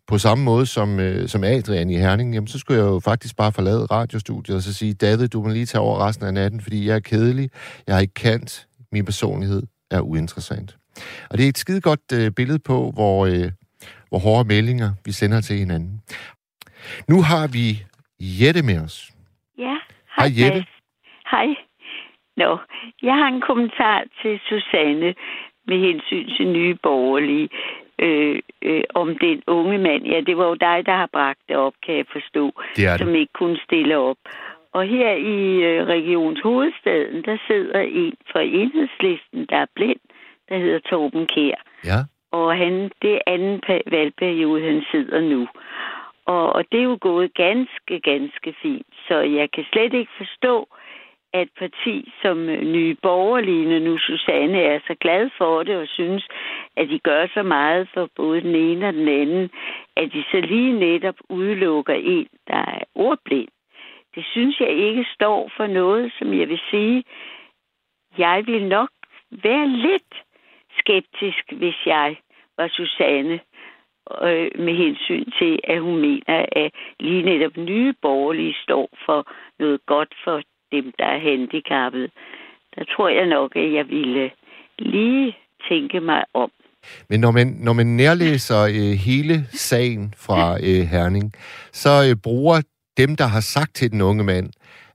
[0.07, 3.37] på samme måde som, øh, som Adrian i Herning, jamen, så skulle jeg jo faktisk
[3.37, 6.61] bare forlade radiostudiet og så sige, David, du må lige tage over resten af natten,
[6.61, 7.51] fordi jeg er kedelig,
[7.87, 10.77] jeg har ikke kendt, min personlighed er uinteressant.
[11.31, 13.51] Og det er et skide godt øh, billede på, hvor, øh,
[14.13, 15.95] hvor hårde meldinger vi sender til hinanden.
[17.09, 17.67] Nu har vi
[18.41, 18.97] Jette med os.
[19.59, 19.77] Ja,
[20.17, 20.59] Hej, Jette.
[20.59, 20.73] Mads.
[21.33, 21.49] Hej.
[22.37, 22.51] Nå,
[23.03, 25.15] jeg har en kommentar til Susanne
[25.69, 27.49] med hensyn til nye borgerlige.
[27.99, 30.03] Øh, øh, om den unge mand.
[30.13, 32.45] Ja, det var jo dig, der har bragt det op, kan jeg forstå.
[32.77, 32.99] Det er det.
[32.99, 34.17] Som ikke kunne stille op.
[34.73, 40.03] Og her i øh, regionens hovedstaden, der sidder en fra enhedslisten, der er blind,
[40.49, 41.59] der hedder Torben Kær.
[41.85, 41.99] Ja.
[42.33, 45.49] Og han, det er anden valgperiode, han sidder nu.
[46.25, 48.87] Og, og det er jo gået ganske, ganske fint.
[49.09, 50.69] Så jeg kan slet ikke forstå,
[51.33, 56.29] at parti som øh, Nye Borgerlige, nu Susanne er så glad for det og synes,
[56.77, 59.51] at de gør så meget for både den ene og den anden,
[59.97, 63.49] at de så lige netop udelukker en, der er ordblind.
[64.15, 67.05] Det synes jeg ikke står for noget, som jeg vil sige,
[68.19, 68.91] jeg vil nok
[69.31, 70.15] være lidt
[70.79, 72.17] skeptisk, hvis jeg
[72.59, 73.41] var Susanne,
[74.23, 79.81] øh, med hensyn til, at hun mener, at lige netop nye borgerlige står for noget
[79.87, 82.09] godt for dem, der er handicappede.
[82.75, 84.31] Der tror jeg nok, at jeg ville
[84.79, 85.37] lige
[85.69, 86.51] tænke mig om.
[87.09, 91.33] Men når man, når man nærlæser øh, hele sagen fra øh, Herning,
[91.73, 92.63] så øh, bruger
[92.97, 94.51] dem, der har sagt til den unge mand,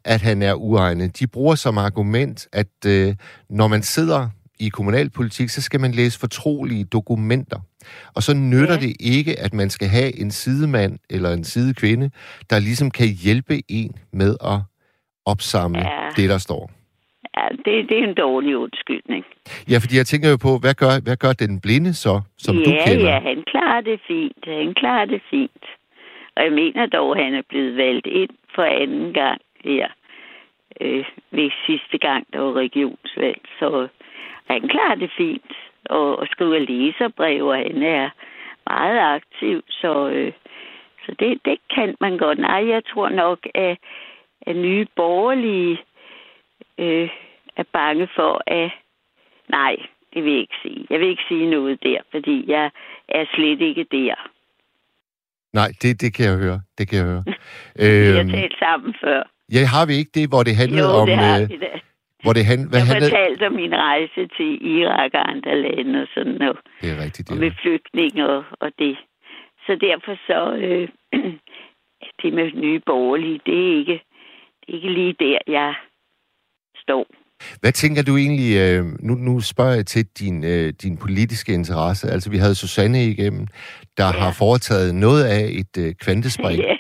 [0.06, 3.16] at han er uegnet, de bruger som argument, at øh,
[3.50, 4.30] når man sidder
[4.60, 7.60] i kommunalpolitik, så skal man læse fortrolige dokumenter.
[8.16, 8.80] Og så nytter Ja.
[8.80, 12.12] det ikke, at man skal have en sidemand eller en sidekvinde,
[12.50, 14.60] der ligesom kan hjælpe en med at
[15.26, 16.10] opsamle Ja.
[16.18, 16.72] det, der står.
[17.38, 19.26] Ja, det, det er en dårlig undskyldning.
[19.72, 22.64] Ja, fordi jeg tænker jo på, hvad gør, hvad gør den blinde så, som ja,
[22.64, 23.10] du kender?
[23.14, 24.44] Ja, han klarer det fint.
[24.46, 25.66] Han klarer det fint.
[26.36, 29.88] Og jeg mener dog, at han er blevet valgt ind for anden gang her.
[30.82, 33.42] Øh, ved sidste gang, der var regionsvalg.
[33.60, 33.88] Så
[34.48, 35.52] han klarer det fint.
[35.90, 38.10] Og, og skriver læserbrev, og han er
[38.70, 39.64] meget aktiv.
[39.70, 40.34] Så, øh,
[41.06, 42.40] så det, det kan man godt.
[42.40, 43.78] Nej, jeg tror nok, at,
[44.42, 45.78] at nye borgerlige
[46.78, 47.10] øh,
[47.58, 48.72] er bange for, at...
[49.50, 49.76] Nej,
[50.14, 50.88] det vil jeg ikke sige.
[50.90, 52.72] Jeg vil ikke sige noget der, fordi jeg
[53.10, 54.16] er slet ikke der.
[55.54, 56.62] Nej, det, det kan jeg høre.
[56.78, 57.24] Det kan jeg høre.
[58.10, 59.24] Vi har øhm, talt sammen før.
[59.54, 61.08] ja, har vi ikke det, hvor det handlede Jo, om...
[61.08, 61.80] det har øh, vi da.
[62.24, 63.12] Hvor det han, hvad Jeg handlede...
[63.12, 66.58] fortalte om min rejse til Irak og andre lande og sådan noget.
[66.82, 67.56] Det er rigtigt, det med er.
[67.62, 68.98] flygtninge og, og det.
[69.66, 70.40] Så derfor så...
[70.66, 70.88] Øh,
[72.22, 73.98] det med nye borgerlige, det er ikke,
[74.62, 75.74] det er ikke lige der, jeg
[76.84, 77.06] står.
[77.62, 78.58] Hvad tænker du egentlig...
[78.58, 82.08] Øh, nu, nu spørger jeg til din, øh, din politiske interesse.
[82.10, 83.48] Altså, vi havde Susanne igennem,
[83.98, 84.12] der Ja.
[84.12, 86.60] har foretaget noget af et øh, kvantespring.
[86.68, 86.76] Ja,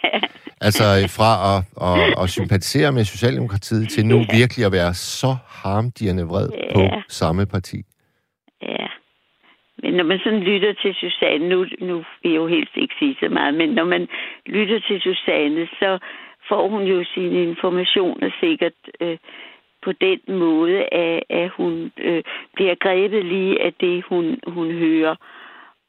[0.62, 0.84] Altså
[1.18, 4.26] fra at, at, at sympatisere med Socialdemokratiet til nu Ja.
[4.40, 7.02] virkelig at være så harmdirrende vred på Ja.
[7.08, 7.78] samme parti.
[8.62, 8.88] ja.
[9.84, 13.16] Men når man sådan lytter til Susanne, nu, nu vil jeg jo helst ikke sige
[13.20, 14.08] så meget, men når man
[14.46, 16.00] lytter til Susanne, så
[16.50, 19.18] får hun jo sine informationer sikkert øh,
[19.84, 22.24] på den måde, at, at hun øh,
[22.56, 25.16] bliver grebet lige af det, hun, hun hører.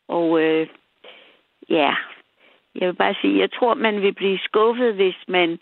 [0.09, 0.67] Og øh,
[1.71, 1.95] ja,
[2.75, 5.59] jeg vil bare sige, jeg tror, man vil blive skuffet, hvis man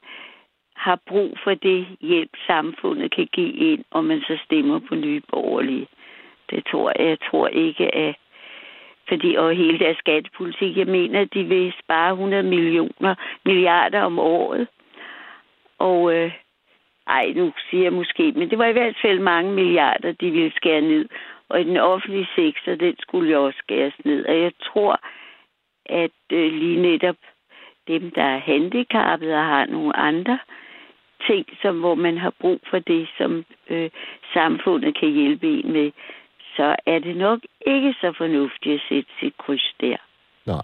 [0.77, 5.23] har brug for det hjælp, samfundet kan give ind, og man så stemmer på nye
[5.31, 5.87] borgerlige.
[6.51, 7.09] Det tror jeg.
[7.09, 8.16] Jeg tror ikke, at
[9.09, 13.14] fordi og hele deres skattepolitik, jeg mener, at de vil spare 100 millioner,
[13.45, 14.69] milliarder om året.
[15.79, 16.33] Og øh,
[17.07, 20.53] ej, nu siger jeg måske, men det var i hvert fald mange milliarder, de ville
[20.57, 21.09] skære ned.
[21.49, 24.27] Og i den offentlige sektor, den skulle jo også skæres ned.
[24.27, 25.01] Og jeg tror,
[25.88, 27.16] at øh, lige netop
[27.88, 30.38] dem, der er handicappede og har nogle andre
[31.27, 33.90] ting, som, hvor man har brug for det, som øh,
[34.33, 35.92] samfundet kan hjælpe en med,
[36.57, 39.96] så er det nok ikke så fornuftigt at sætte sit kryds der.
[40.46, 40.62] Nej.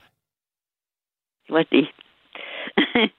[1.47, 1.89] Det var det.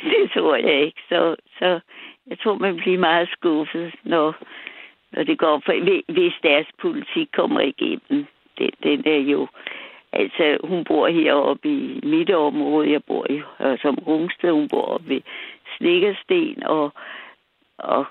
[0.10, 1.02] det tror jeg ikke.
[1.08, 1.80] Så, så
[2.26, 4.34] jeg tror, man bliver meget skuffet, når,
[5.12, 5.72] når det går for,
[6.12, 8.26] hvis deres politik kommer igennem.
[8.58, 9.48] Den, den er jo...
[10.12, 12.92] Altså, hun bor heroppe i mit område.
[12.92, 13.42] Jeg bor i
[13.82, 14.50] som Rungsted.
[14.50, 15.20] Hun bor oppe ved
[15.76, 16.92] Snikkersten, og,
[17.78, 18.04] og,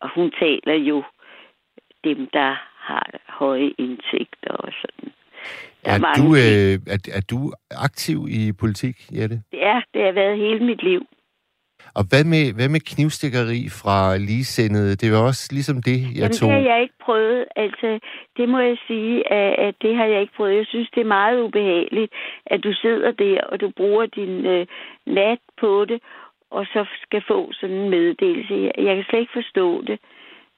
[0.00, 1.04] og hun taler jo
[2.04, 5.12] dem, der har høje indtægter og sådan.
[5.84, 9.42] Der Er mange du, øh, er, er du aktiv i politik, Jette?
[9.52, 11.06] Ja, det har været hele mit liv.
[11.98, 14.96] Og hvad med, hvad med knivstikkeri fra ligesindede?
[15.02, 16.48] Det var også ligesom det, jeg Jamen, tog.
[16.48, 17.44] det har jeg ikke prøvet.
[17.56, 17.98] Altså,
[18.36, 20.56] det må jeg sige, at, at det har jeg ikke prøvet.
[20.56, 22.12] Jeg synes, det er meget ubehageligt,
[22.46, 24.66] at du sidder der, og du bruger din øh,
[25.06, 26.00] nat på det,
[26.50, 28.54] og så skal få sådan en meddelelse.
[28.54, 29.98] Jeg, jeg kan slet ikke forstå det.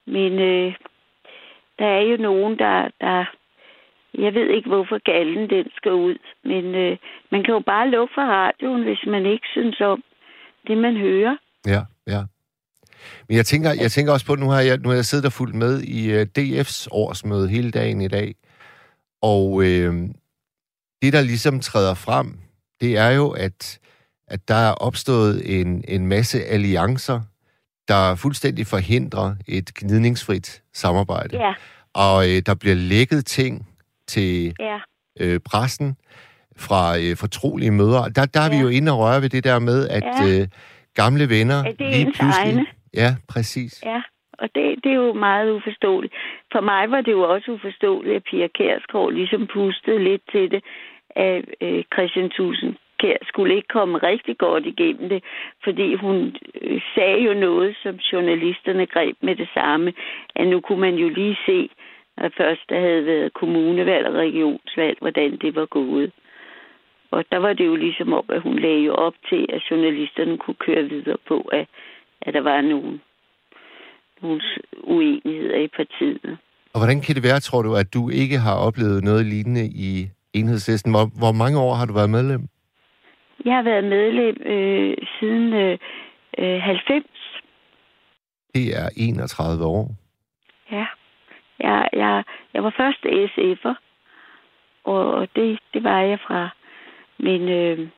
[0.07, 0.74] Men øh,
[1.78, 3.24] der er jo nogen, der, der...
[4.14, 6.16] Jeg ved ikke, hvorfor gallen den skal ud.
[6.45, 6.97] Men øh,
[7.30, 10.03] man kan jo bare lukke for radioen, hvis man ikke synes om,
[10.69, 11.37] det, man hører.
[11.66, 12.23] Ja, ja.
[13.29, 15.33] Men jeg tænker, jeg tænker også på, nu har jeg, nu har jeg siddet og
[15.33, 18.35] fulgt med i uh, DF's årsmøde hele dagen i dag,
[19.23, 19.95] og øh,
[21.03, 22.39] det, der ligesom træder frem,
[22.81, 23.79] det er jo, at,
[24.29, 27.21] at der er opstået en, en masse alliancer,
[27.89, 31.37] der fuldstændig forhindrer et gnidningsfrit samarbejde.
[31.37, 31.55] Ja,
[31.95, 33.69] Og øh, der bliver lækket ting
[34.07, 34.79] til ja,
[35.21, 35.97] øh, pressen
[36.67, 38.03] fra øh, fortrolige møder.
[38.17, 38.63] Der, der er vi Ja.
[38.65, 40.25] jo inde og røre ved det der med, at Ja.
[40.29, 40.43] øh,
[41.01, 42.53] gamle venner At det er lige pludselig...
[42.55, 42.67] egne.
[43.03, 43.73] Ja, præcis.
[43.93, 44.01] ja.
[44.43, 46.15] Og det, det er jo meget uforståeligt.
[46.53, 50.63] For mig var det jo også uforståeligt, at Pia Kærsgaard ligesom pustede lidt til det,
[51.17, 55.23] at øh, Christian Tusen Kjær skulle ikke komme rigtig godt igennem det,
[55.65, 59.93] fordi hun øh, sagde jo noget, som journalisterne greb med det samme,
[60.37, 61.71] at nu kunne man jo lige se,
[62.17, 66.13] når først der havde været kommunevalg og regionsvalg, hvordan det var gået.
[67.11, 70.39] Og der var det jo ligesom op, at hun lagde jo op til, at journalisterne
[70.39, 71.67] kunne køre videre på, at,
[72.23, 73.01] at der var nogle,
[74.23, 74.41] nogle
[74.83, 76.39] uenigheder i partiet.
[76.73, 80.09] Og hvordan kan det være, tror du, at du ikke har oplevet noget lignende i
[80.33, 80.93] enhedslisten?
[80.93, 82.49] Hvor, hvor mange år har du været medlem?
[83.45, 85.79] Jeg har været medlem øh, siden øh,
[86.39, 87.05] øh, 90.
[88.55, 89.91] Det er 31 år.
[90.73, 90.87] Ja.
[91.61, 93.75] Jeg, jeg, jeg var først SF'er,
[94.85, 96.51] og det, det var jeg fra.
[97.19, 97.89] Men øh,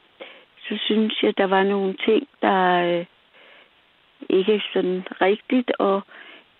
[0.69, 3.07] så synes jeg, der var nogle ting, der øh,
[4.31, 6.03] ikke sådan rigtigt, og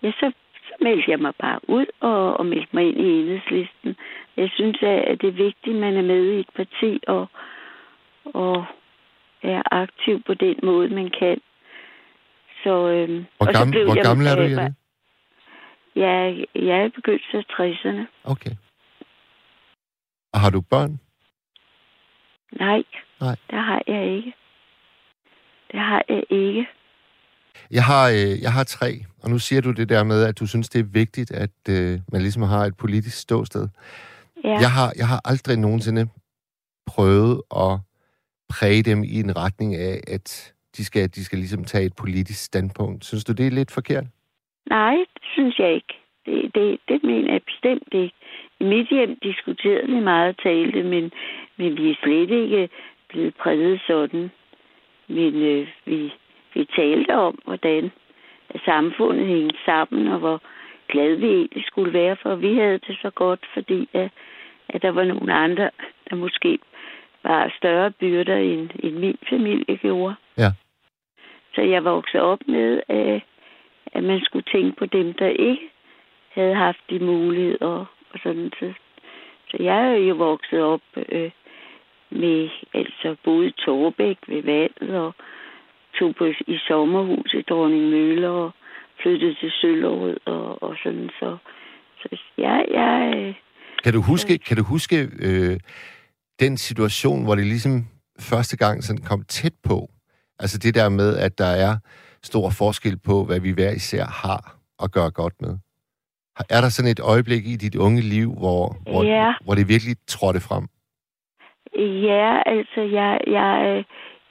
[0.03, 0.31] ja, så,
[0.67, 3.95] så meldte jeg mig bare ud og, og meldte mig ind i enhedslisten.
[4.37, 7.27] Jeg synes, at det er vigtigt, at man er med i et parti og,
[8.25, 8.65] og
[9.43, 11.41] er aktiv på den måde, man kan.
[12.63, 14.75] Så, øh, Hvor, og så gammel, blev hvor jeg- gammel er du, Jette?
[15.95, 18.05] jeg, jeg er begyndt af 60'erne.
[18.23, 18.51] Okay.
[20.33, 20.99] Og har du børn?
[22.51, 22.83] Nej,
[23.21, 23.35] Nej.
[23.49, 24.33] det har jeg ikke.
[25.71, 26.67] Det har jeg ikke.
[27.71, 28.91] Jeg har, øh, jeg har tre,
[29.23, 31.99] og nu siger du det der med, at du synes, det er vigtigt, at øh,
[32.11, 33.67] man ligesom har et politisk ståsted.
[34.43, 34.49] Ja.
[34.49, 36.07] Jeg, har, jeg har aldrig nogensinde
[36.87, 37.79] prøvet at
[38.49, 42.43] præge dem i en retning af, at de skal, de skal ligesom tage et politisk
[42.43, 43.05] standpunkt.
[43.05, 44.05] Synes du, det er lidt forkert?
[44.69, 45.93] Nej, det synes jeg ikke.
[46.25, 48.15] Det, det, det mener jeg bestemt ikke.
[48.59, 51.11] I mit hjem diskuterede vi meget og talte, men,
[51.57, 52.69] men vi er slet ikke
[53.09, 54.31] blevet præget sådan.
[55.07, 56.13] Men øh, vi,
[56.53, 57.91] vi talte om, hvordan
[58.65, 60.41] samfundet hængte sammen, og hvor
[60.87, 62.35] glade vi egentlig skulle være for.
[62.35, 64.09] Vi havde det så godt, fordi at,
[64.69, 65.69] at der var nogle andre,
[66.09, 66.59] der måske
[67.23, 70.15] var større byrder, end, end min familie gjorde.
[70.37, 70.51] Ja.
[71.55, 73.21] Så jeg voksede op med, at,
[73.93, 75.69] at man skulle tænke på dem, der ikke
[76.29, 78.73] havde haft de muligheder og sådan så.
[79.49, 81.31] Så jeg er jo vokset op øh,
[82.11, 85.15] med, altså boede i Torbæk ved vandet og
[85.99, 88.51] tog på, i sommerhus i Dronning Mølle og
[89.01, 91.37] flyttede til Søllerød og, og sådan så.
[92.01, 93.35] Så jeg, jeg, øh,
[93.83, 95.59] Kan du huske, kan du huske øh,
[96.39, 97.85] den situation, hvor det ligesom
[98.19, 99.89] første gang sådan kom tæt på?
[100.39, 101.77] Altså det der med, at der er
[102.23, 105.57] stor forskel på, hvad vi hver især har at gøre godt med.
[106.49, 109.33] Er der sådan et øjeblik i dit unge liv, hvor, hvor, Ja.
[109.43, 110.67] hvor det virkelig trådte frem?
[111.79, 113.83] Ja, altså, jeg, jeg, øh,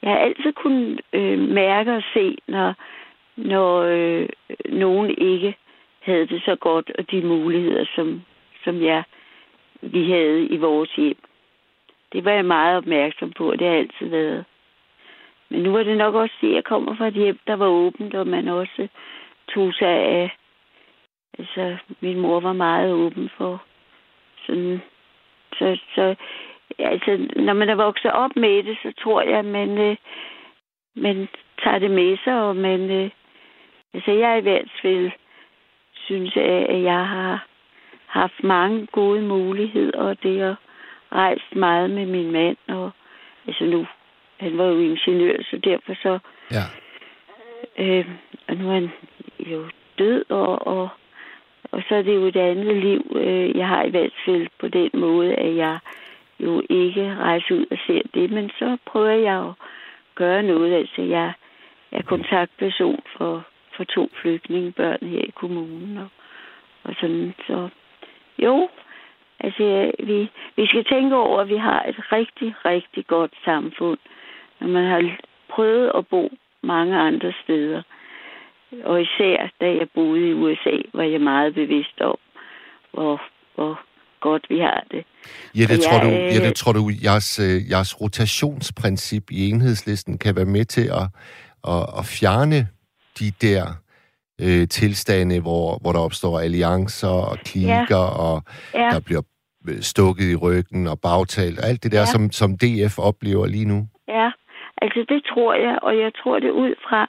[0.03, 2.75] jeg har altid kunnet øh, mærke og se, når,
[3.37, 4.29] når øh,
[4.69, 5.57] nogen ikke
[6.01, 8.23] havde det så godt, og de muligheder, som,
[8.65, 9.03] som jeg,
[9.83, 11.17] vi havde i vores hjem.
[12.13, 14.45] Det var jeg meget opmærksom på, og det har altid været.
[15.49, 17.67] Men nu var det nok også det, at jeg kommer fra et hjem, der var
[17.67, 18.89] åbent, og man også
[19.55, 20.37] tog sig af...
[21.39, 23.63] Altså, min mor var meget åben for
[24.47, 24.81] sådan...
[25.59, 26.15] Så, så
[26.79, 29.97] altså, når man er vokset op med det, så tror jeg, at man, øh,
[30.97, 31.29] man
[31.65, 33.11] tager det med sig, og man, øh,
[33.95, 35.11] altså jeg i hvert fald
[35.95, 37.47] synes, at jeg har
[38.07, 40.57] haft mange gode muligheder, og det har
[41.13, 42.91] rejst meget med min mand, og
[43.47, 43.87] altså nu,
[44.41, 46.19] han var jo ingeniør, så derfor så,
[46.51, 46.65] Ja.
[47.79, 48.07] øh,
[48.49, 48.91] og nu er han
[49.39, 49.65] jo
[49.99, 50.89] død, og, og,
[51.73, 54.69] og så er det jo et andet liv, øh, jeg har i hvert fald på
[54.69, 55.79] den måde, at jeg
[56.45, 59.53] jo ikke rejse ud og se det, men så prøver jeg at
[60.15, 60.75] gøre noget.
[60.75, 61.33] Altså, jeg
[61.93, 66.09] er kontaktperson for, for to flygtningebørn her i kommunen, og,
[66.85, 67.69] og sådan, så
[68.39, 68.69] jo,
[69.41, 73.99] altså, vi, vi skal tænke over, at vi har et rigtig, rigtig godt samfund,
[74.61, 75.17] når man har
[75.49, 76.31] prøvet at bo
[76.63, 77.83] mange andre steder.
[78.85, 82.17] Og især da jeg boede i USA, var jeg meget bevidst om,
[82.93, 83.23] hvor,
[83.55, 83.81] hvor
[84.21, 85.05] godt vi har det.
[85.59, 90.19] Jette, Og tror du, jeg, øh, Jette, tror du jeres, øh, jeres rotationsprincip i enhedslisten
[90.19, 91.07] kan være med til at,
[91.75, 92.69] at, at fjerne
[93.19, 93.65] de der
[94.45, 98.19] øh, tilstande, hvor, hvor der opstår alliancer og klikker, ja.
[98.27, 98.43] og
[98.75, 98.89] ja.
[98.95, 99.23] der bliver
[99.69, 102.13] øh, stukket i ryggen og bagtalt, og alt det der, ja.
[102.15, 103.89] som, som DF oplever lige nu?
[104.09, 104.31] Ja,
[104.83, 107.01] altså det tror jeg, og jeg tror det ud fra,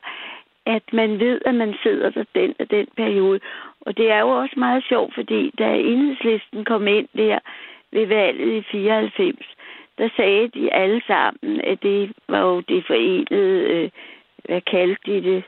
[0.66, 3.40] at man ved, at man sidder der den og den periode.
[3.82, 7.40] Og det er jo også meget sjovt, fordi da enhedslisten kom ind der
[7.92, 9.36] ved valget i 94,
[9.98, 13.90] der sagde de alle sammen, at det var jo det forenede, øh,
[14.46, 15.44] hvad kaldte de det?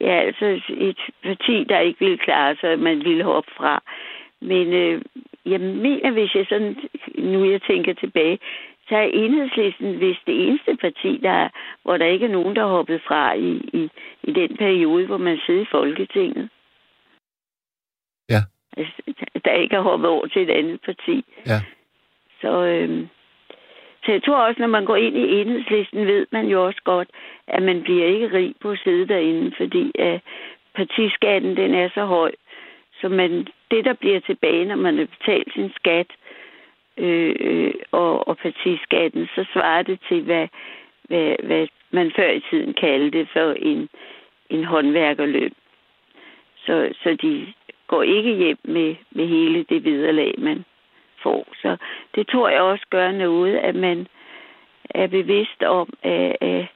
[0.00, 3.82] Ja, altså et parti, der ikke ville klare sig, man ville hoppe fra.
[4.40, 5.02] Men øh,
[5.46, 6.76] jeg mener, hvis jeg sådan,
[7.18, 8.38] nu jeg tænker tilbage,
[8.90, 11.48] så er enhedslisten vist det eneste parti, der,
[11.82, 13.90] hvor der ikke er nogen, der har hoppet fra i, i,
[14.22, 16.48] i den periode, hvor man sidder i Folketinget.
[18.30, 18.40] Ja.
[18.76, 18.92] Altså,
[19.44, 21.24] der ikke har hoppet over til et andet parti.
[21.46, 21.60] Ja.
[22.40, 23.06] Så, øh,
[24.04, 27.08] så jeg tror også, når man går ind i enhedslisten, ved man jo også godt,
[27.46, 30.20] at man bliver ikke rig på at sidde derinde, fordi at
[30.74, 32.32] partiskatten den er så høj.
[33.00, 36.06] Så man, det, der bliver tilbage, når man har betalt sin skat
[36.96, 40.48] øh, og, og partiskatten, så svarer det til, hvad,
[41.08, 43.88] hvad, hvad man før i tiden kaldte for en,
[44.50, 45.52] en håndværkerløn.
[46.56, 47.52] Så, så de
[47.86, 50.64] går ikke hjem med, med hele det viderelag, man
[51.22, 51.46] får.
[51.62, 51.76] Så
[52.14, 54.06] det tror jeg også gør noget, at man
[54.90, 56.66] er bevidst om, at, at,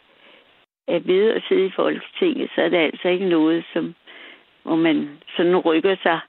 [0.89, 3.95] at ved at sidde i Folketinget, så er det altså ikke noget, som,
[4.63, 6.21] hvor man sådan rykker sig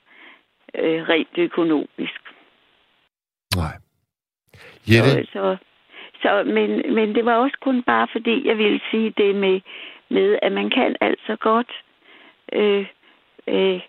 [0.75, 2.21] øh, rent økonomisk.
[3.55, 3.75] Nej.
[4.87, 5.09] Jette?
[5.09, 5.57] Så, så,
[6.21, 9.61] så, men, men det var også kun bare fordi, jeg ville sige det med,
[10.09, 11.71] med at man kan altså godt
[12.53, 12.85] øh,
[13.47, 13.79] øh,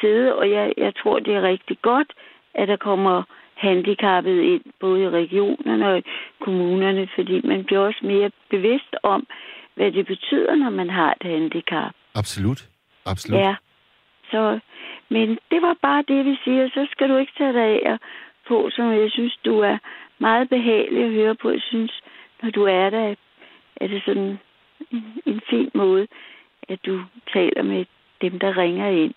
[0.00, 2.12] sidde, og jeg, jeg tror, det er rigtig godt,
[2.54, 3.22] at der kommer
[3.54, 6.02] handicappet ind, både i regionerne og i
[6.40, 9.26] kommunerne, fordi man bliver også mere bevidst om,
[9.74, 11.92] hvad det betyder, når man har et handicap.
[12.14, 12.68] Absolut.
[13.06, 13.40] Absolut.
[13.40, 13.54] Ja.
[14.30, 14.58] Så,
[15.08, 16.68] men det var bare det, vi siger.
[16.68, 17.98] Så skal du ikke tage dig af
[18.48, 19.78] på, som jeg synes, du er
[20.20, 21.50] meget behagelig at høre på.
[21.50, 21.92] Jeg synes,
[22.42, 23.14] når du er der,
[23.76, 24.38] er det sådan
[24.90, 26.06] en, en fin måde,
[26.68, 27.02] at du
[27.34, 27.84] taler med
[28.22, 29.14] dem, der ringer ind.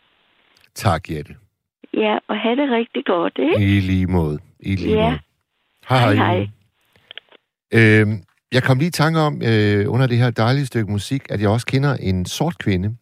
[0.75, 1.33] Tak, Jette.
[1.93, 3.65] Ja, og have det rigtig godt, ikke?
[3.65, 4.39] I lige måde.
[4.59, 5.09] I lige Ja.
[5.09, 5.19] måde.
[5.89, 6.47] Hej, Hej, hej.
[7.73, 8.07] Øh,
[8.51, 11.49] jeg kom lige i tanke om, øh, under det her dejlige stykke musik, at jeg
[11.49, 12.97] også kender en sort kvinde,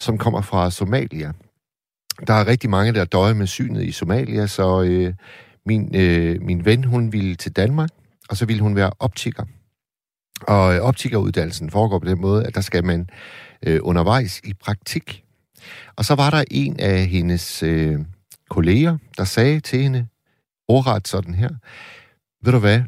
[0.00, 1.32] som kommer fra Somalia.
[2.26, 5.14] Der er rigtig mange, der døjer med synet i Somalia, så øh,
[5.66, 7.90] min, øh, min ven, hun ville til Danmark,
[8.28, 9.44] og så ville hun være optiker.
[10.42, 13.10] Og øh, optikeruddannelsen foregår på den måde, at der skal man
[13.66, 15.24] øh, undervejs i praktik.
[15.96, 17.98] Og så var der en af hendes øh,
[18.50, 20.06] kolleger, der sagde til hende,
[20.68, 21.50] ordret sådan her,
[22.44, 22.82] ved du hvad,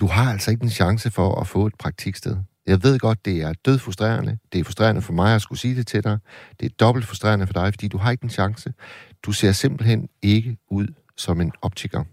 [0.00, 2.36] du har altså ikke en chance for at få et praktiksted.
[2.66, 4.38] Jeg ved godt, det er død frustrerende.
[4.52, 6.18] Det er frustrerende for mig at skulle sige det til dig.
[6.60, 8.72] Det er dobbelt frustrerende for dig, fordi du har ikke en chance.
[9.22, 10.86] Du ser simpelthen ikke ud
[11.16, 12.04] som en optiker.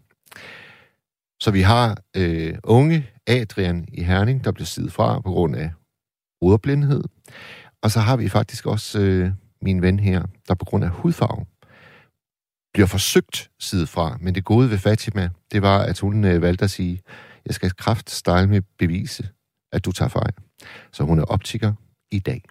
[1.42, 5.72] Så vi har øh, unge Adrian i Herning, der bliver sidet fra på grund af
[6.42, 7.04] ordblindhed.
[7.84, 9.32] Og så har vi faktisk også øh,
[9.62, 11.46] min ven her, der på grund af hudfarve
[12.74, 14.18] bliver forsøgt sidet fra.
[14.22, 17.02] Men det gode ved Fatima, det var, at hun øh, valgte at sige,
[17.46, 19.30] jeg skal kraftstyle med bevise,
[19.72, 20.34] at du tager fejl.
[20.92, 21.74] Så hun er optiker
[22.12, 22.42] i dag.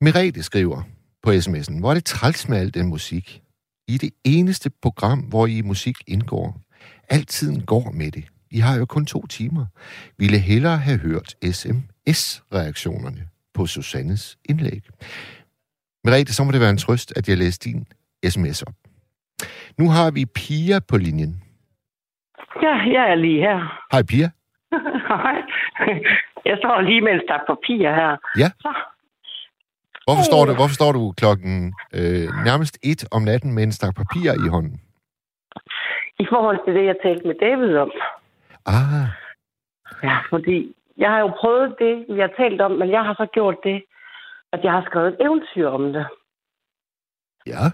[0.00, 0.82] Merete skriver
[1.22, 3.42] på sms'en, hvor er det træls med al den musik.
[3.88, 6.60] I det eneste program, hvor I musik indgår.
[7.08, 8.24] Altiden går med det.
[8.50, 9.66] I har jo kun to timer.
[10.18, 14.82] Ville hellere have hørt SMS-reaktionerne på Susannes indlæg.
[16.04, 17.86] Merete, så må det være en trøst, at jeg læste din
[18.28, 18.74] sms op.
[19.78, 21.42] Nu har vi Pia på linjen.
[22.62, 23.86] Ja, jeg er lige her.
[23.92, 24.30] Hej Pia.
[25.08, 25.36] Hej.
[26.44, 28.16] Jeg står lige med en stak papir her.
[28.42, 28.48] Ja.
[28.64, 28.70] Så.
[30.06, 33.94] Hvorfor står du, hvorfor står du klokken øh, nærmest et om natten med en stak
[33.94, 34.80] papir i hånden?
[36.18, 37.90] I forhold til det, jeg talte med David om.
[38.66, 39.08] Ah,
[40.02, 43.26] Ja, fordi jeg har jo prøvet det, vi har talt om, men jeg har så
[43.32, 43.82] gjort det,
[44.52, 46.06] at jeg har skrevet et eventyr om det.
[47.46, 47.64] ja.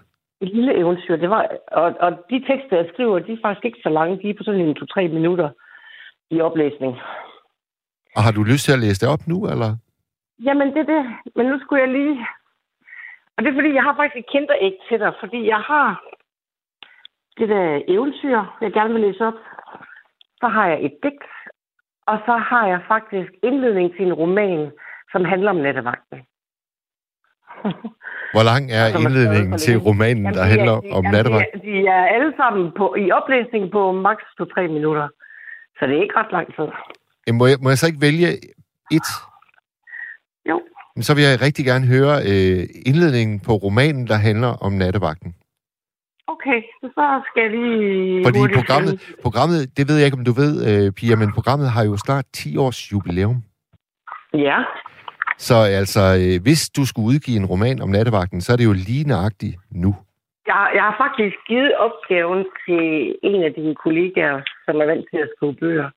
[0.41, 1.17] Et lille eventyr.
[1.17, 4.19] Det var, og, og de tekster, jeg skriver, de er faktisk ikke så lange.
[4.23, 5.49] De er på sådan en to-tre minutter
[6.31, 6.97] i oplæsning.
[8.17, 9.77] Og har du lyst til at læse det op nu, eller?
[10.45, 11.05] Jamen, det er det.
[11.37, 12.27] Men nu skulle jeg lige...
[13.37, 16.03] Og det er fordi, jeg har faktisk et kinderæg til dig, fordi jeg har
[17.39, 19.39] det der eventyr, jeg gerne vil læse op.
[20.41, 21.25] Så har jeg et digt,
[22.07, 24.71] og så har jeg faktisk indledning til en roman,
[25.13, 26.19] som handler om nattevagten.
[28.35, 31.47] Hvor lang er er indledningen for til romanen, der de handler er, om jamen, nattevagt?
[31.55, 35.09] De, er- de er alle sammen på, i oplæsning på maks 2-3 minutter.
[35.79, 36.69] Så det er ikke ret lang tid.
[37.27, 38.29] Jamen, Må jeg, må jeg så ikke vælge
[38.97, 39.09] et?
[40.51, 40.57] Jo.
[40.97, 45.35] Men så vil jeg rigtig gerne høre øh, indledningen på romanen, der handler om nattevagten.
[46.27, 48.25] Okay, så skal lige...
[48.27, 51.85] Fordi programmet, programmet, det ved jeg ikke, om du ved, øh, Pia, men programmet har
[51.85, 53.37] jo snart 10 års jubilæum.
[54.35, 54.59] Ja,
[55.39, 58.73] Så altså, øh, hvis du skulle udgive en roman om nattevagten, så er det jo
[58.73, 59.91] lige nøjagtigt nu.
[60.47, 62.83] jeg, jeg har faktisk givet opgaven til
[63.23, 65.89] en af dine kollegaer, som er vant til at skrive bøger.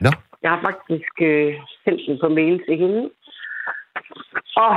[0.00, 0.10] Nå.
[0.42, 1.54] Jeg har faktisk øh,
[1.84, 3.02] sendt den på mail til hende.
[4.64, 4.72] Og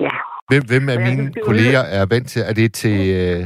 [0.00, 0.14] ja,
[0.50, 2.42] Hvem, hvem af Ja, mine er kolleger er vant til?
[2.50, 2.98] Er det til...
[3.20, 3.38] Øh...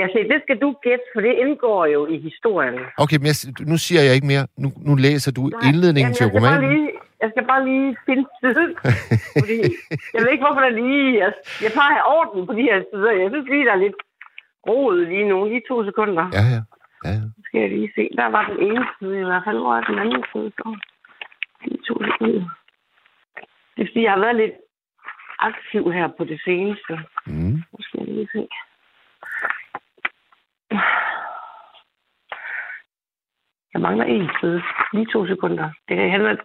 [0.00, 2.76] jeg siger, det skal du gætte, for det indgår jo i historien.
[3.02, 3.36] Okay, men jeg,
[3.72, 4.44] nu siger jeg ikke mere.
[4.62, 6.70] Nu, nu læser du Nej, indledningen jamen, til romanen.
[6.74, 6.90] Lige,
[7.22, 8.70] jeg skal bare lige finde siden.
[9.42, 9.58] fordi
[10.14, 11.06] jeg ved ikke, hvorfor der lige...
[11.22, 11.30] Jeg,
[11.64, 13.12] jeg plejer at have orden på de her sider.
[13.22, 13.98] Jeg synes lige, der er lidt
[14.68, 15.36] roet lige nu.
[15.52, 16.24] Lige to sekunder.
[16.38, 16.60] Ja, ja.
[17.04, 17.20] Ja, ja.
[17.36, 18.08] Nu skal jeg lige se.
[18.16, 19.58] Der var den ene side i hvert fald.
[19.58, 20.68] Hvor den anden side så?
[21.64, 22.44] Lige to sekunder.
[23.74, 24.54] Det er fordi, jeg har været lidt
[25.38, 26.92] aktiv her på det seneste.
[27.26, 27.56] Mm.
[27.72, 28.48] Nu skal jeg lige se.
[33.72, 34.62] Jeg mangler en side.
[34.92, 35.70] Lige to sekunder.
[35.88, 36.38] Det kan handle,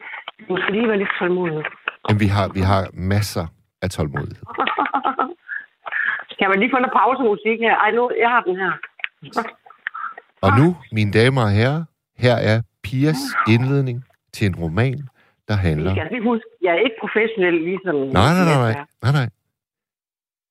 [0.49, 1.65] du skal lige være lidt tålmodig.
[2.09, 3.45] Men vi har, vi har masser
[3.81, 4.45] af tålmodighed.
[6.39, 7.75] Kan man lige få noget pausemusik her?
[7.75, 8.71] Ej, nu, jeg har den her.
[10.41, 11.83] Og nu, mine damer og herrer,
[12.17, 13.21] her er Pias
[13.53, 14.97] indledning til en roman,
[15.47, 15.91] der Jeg handler...
[15.95, 17.95] skal lige huske, jeg er ikke professionel ligesom...
[17.95, 18.85] Nej, nej, nej, nej.
[19.03, 19.27] nej, nej.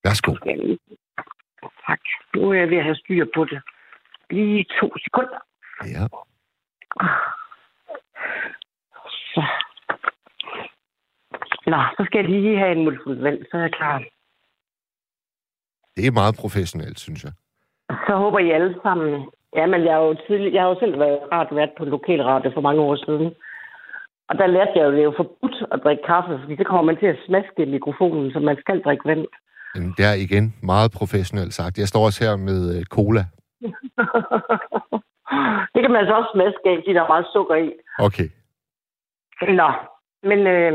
[0.05, 0.33] Værsgo.
[0.45, 0.79] Jeg
[1.87, 2.01] Tak.
[2.35, 3.61] Nu er jeg ved at have styr på det.
[4.31, 5.41] Lige to sekunder.
[5.95, 6.05] Ja.
[9.35, 9.43] Så.
[11.67, 13.99] Nå, så skal jeg lige have en multifuld vand, så er jeg klar.
[15.97, 17.33] Det er meget professionelt, synes jeg.
[18.07, 19.31] Så håber I alle sammen.
[19.57, 22.23] Ja, men jeg har jo, tidlig, jeg har jo selv været radiovært på en lokal
[22.23, 23.35] radio for mange år siden.
[24.29, 26.65] Og der lærte jeg jo, at det er jo forbudt at drikke kaffe, fordi så
[26.65, 29.27] kommer man til at smaske mikrofonen, så man skal drikke vand.
[29.75, 31.79] Men det er igen meget professionelt sagt.
[31.79, 33.23] Jeg står også her med øh, cola.
[35.73, 37.69] det kan man altså også smaske af, fordi der er meget sukker i.
[37.99, 38.29] Okay.
[39.61, 39.69] Nå,
[40.31, 40.73] men øh,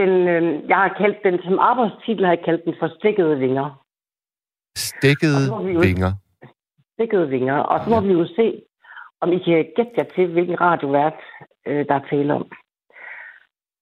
[0.00, 3.68] den, øh, jeg har kaldt den som arbejdstitel, har jeg kaldt den for stikkede vinger.
[5.50, 6.12] Må vi vinger.
[6.94, 7.58] Stikkede vinger.
[7.58, 8.62] Og så må vi jo se,
[9.20, 11.20] om I kan gætte jer til, hvilken radiovært,
[11.66, 12.46] øh, der er tale om.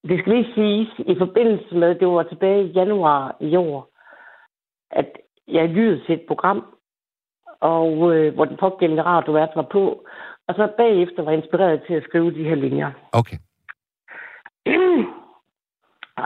[0.09, 3.89] Det skal lige siges, i forbindelse med, det var tilbage i januar i år,
[4.91, 5.09] at
[5.49, 6.65] jeg lyttede til et program,
[7.61, 10.07] og øh, hvor den pågældende radiovært var på,
[10.49, 12.91] og så bagefter var jeg inspireret til at skrive de her linjer.
[13.13, 13.37] Okay.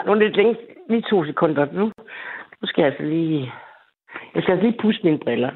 [0.06, 0.56] Nu er det lidt længe.
[0.88, 1.66] Lige to sekunder.
[1.72, 1.84] Nu,
[2.60, 3.52] nu skal jeg altså lige...
[4.34, 5.50] Jeg skal altså lige pusse mine briller.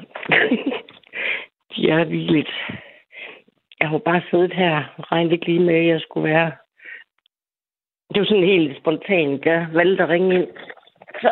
[1.71, 2.53] De er lige lidt...
[3.79, 6.51] Jeg har bare siddet her og regnet ikke lige med, at jeg skulle være...
[8.13, 9.45] Det var sådan helt spontant.
[9.45, 10.47] Jeg valgte at ringe ind.
[11.21, 11.31] Så,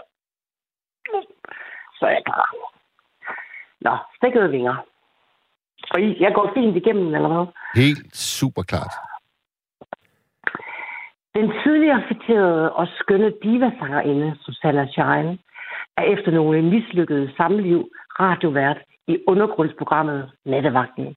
[2.00, 2.50] så er jeg klar.
[3.82, 4.76] Nå, stikkede vinger.
[5.92, 7.46] Og I, jeg går fint igennem, eller hvad?
[7.84, 8.94] Helt super klart.
[11.36, 15.38] Den tidligere citerede og skønne divasangerinde Susanna Shine
[15.98, 17.90] er efter nogle mislykkede samliv
[18.20, 18.78] radiovært
[19.08, 21.16] i undergrundsprogrammet Nattevagten.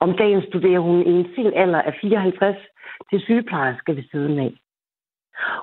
[0.00, 2.56] Om dagen studerer hun i en sen alder af 54
[3.10, 4.52] til sygeplejerske ved siden af.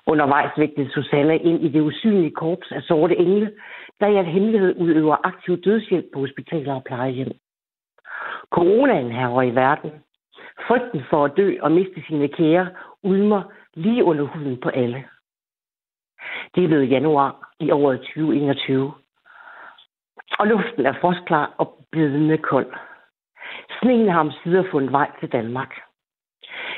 [0.08, 3.52] Undervejs vægtede Susanne ind i det usynlige korps af sorte engle,
[4.00, 7.32] der i al hemmelighed udøver aktiv dødshjælp på hospitaler og plejehjem.
[8.52, 9.92] Coronaen herover i verden.
[10.68, 12.70] Frygten for at dø og miste sine kære
[13.04, 13.42] ulmer
[13.74, 15.04] lige under huden på alle.
[16.56, 18.94] Det er blevet januar i året 2021.
[20.40, 22.74] Og luften er frostklar og bidende kold.
[23.80, 25.74] Sneen har omsider fundet vej til Danmark.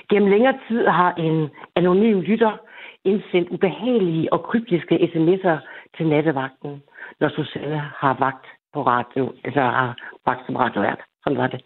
[0.09, 2.57] Gennem længere tid har en anonym lytter
[3.03, 5.57] indsendt ubehagelige og kryptiske sms'er
[5.97, 6.83] til nattevagten,
[7.19, 11.01] når Susanne har vagt på radio, altså har vagt som radiovært.
[11.23, 11.61] Sådan var det.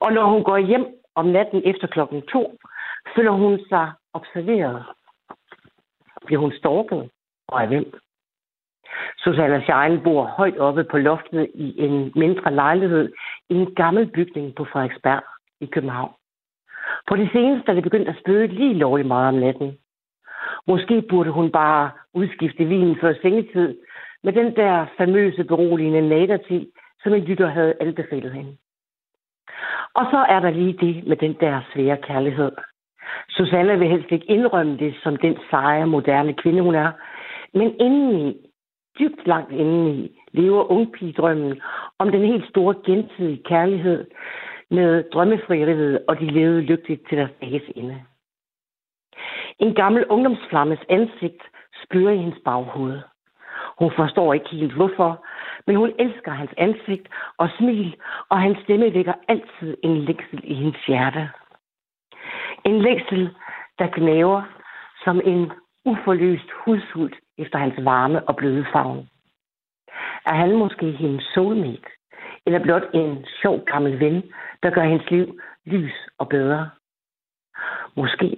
[0.00, 2.58] Og når hun går hjem om natten efter klokken to,
[3.16, 4.84] føler hun sig observeret.
[6.26, 7.10] Bliver hun stalket?
[7.48, 7.92] Og af hvem?
[9.18, 13.12] Susanne Schein bor højt oppe på loftet i en mindre lejlighed
[13.48, 15.22] i en gammel bygning på Frederiksberg
[15.60, 16.12] i København.
[17.08, 19.78] På det seneste er det begyndt at spøge lige lovligt meget om natten.
[20.66, 23.78] Måske burde hun bare udskifte vinen før sengetid
[24.22, 26.68] med den der famøse beroligende naderti,
[27.02, 28.56] som en lytter havde anbefalet hende.
[29.94, 32.52] Og så er der lige det med den der svære kærlighed.
[33.28, 36.92] Susanne vil helst ikke indrømme det som den seje, moderne kvinde, hun er.
[37.54, 38.36] Men indeni,
[38.98, 41.60] dybt langt indeni, lever ungpigedrømmen
[41.98, 44.06] om den helt store gensidige kærlighed
[44.70, 48.02] med drømmefrihed, og de levede lykkeligt til deres dages ende.
[49.58, 51.42] En gammel ungdomsflammes ansigt
[51.84, 53.00] spørger i hendes baghoved.
[53.78, 55.24] Hun forstår ikke helt hvorfor,
[55.66, 57.96] men hun elsker hans ansigt og smil,
[58.28, 61.30] og hans stemme vækker altid en længsel i hendes hjerte.
[62.64, 63.34] En længsel,
[63.78, 64.42] der knæver
[65.04, 65.52] som en
[65.84, 69.08] uforløst hudsult efter hans varme og bløde favn.
[70.26, 71.88] Er han måske hendes soulmate,
[72.46, 74.22] eller blot en sjov gammel ven,
[74.62, 76.70] der gør hendes liv lys og bedre?
[77.96, 78.36] Måske.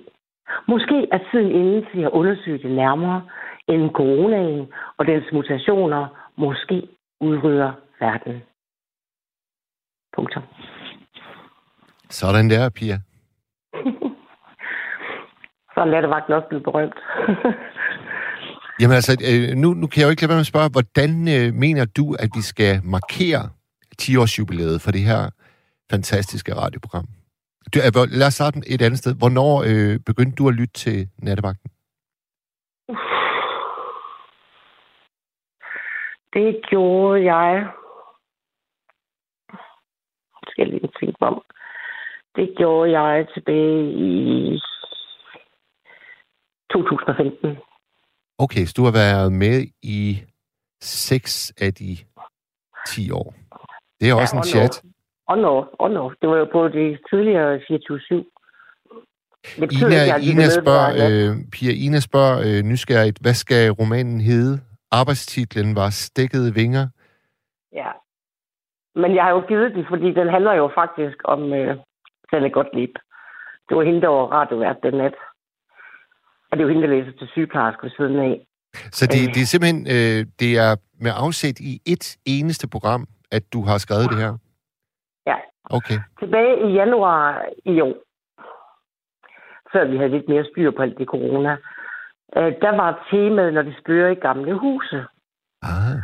[0.68, 3.28] Måske er tiden inde til at undersøge det nærmere,
[3.68, 6.88] end coronaen og dens mutationer måske
[7.20, 8.42] udrydder verden.
[10.12, 10.42] Punktum.
[12.10, 12.98] Sådan der, Pia.
[15.76, 16.98] Så er nattevagten også blevet berømt.
[18.80, 21.10] Jamen altså, øh, nu, nu kan jeg jo ikke lade være med at spørge, hvordan
[21.36, 23.42] øh, mener du, at vi skal markere
[24.02, 24.34] 10-års
[24.84, 25.22] for det her
[25.90, 27.06] fantastiske radioprogram?
[27.74, 29.12] Du, øh, lad os starte et andet sted.
[29.22, 31.70] Hvornår øh, begyndte du at lytte til nattevagten?
[36.36, 37.66] Det gjorde jeg...
[40.48, 41.42] Skal jeg lige tænke om.
[42.36, 44.60] Det gjorde jeg tilbage i
[46.72, 47.56] 2015.
[48.38, 50.22] Okay, så du har været med i
[50.80, 51.96] 6 af de
[52.86, 53.34] 10 år.
[54.00, 54.82] Det er ja, også en chat.
[55.28, 56.10] Og no, og no.
[56.20, 58.24] Det var jo på det tidligere 24-7.
[59.56, 64.60] Ina, Ina spørger, øh, Pia Ina spørger øh, nysgerrigt, hvad skal romanen hedde?
[64.90, 66.86] Arbejdstitlen var Stækkede Vinger.
[67.72, 67.90] Ja.
[68.94, 71.76] Men jeg har jo givet den, fordi den handler jo faktisk om øh,
[72.30, 72.94] Sanne Gottlieb.
[73.68, 75.14] Det var hende, der var radiovært den nat.
[76.56, 78.46] Og det er jo hende, der læser til sygeplejerske ved siden af.
[78.98, 79.34] Så det, øh.
[79.34, 80.72] det er simpelthen øh, det er
[81.04, 84.32] med afsæt i et eneste program, at du har skrevet det her?
[85.26, 85.38] Ja.
[85.76, 85.98] Okay.
[86.20, 87.96] Tilbage i januar i år,
[89.72, 91.52] før vi havde lidt mere styr på alt det corona,
[92.36, 94.98] øh, der var temaet, når de spørger i gamle huse.
[95.62, 95.96] Ah.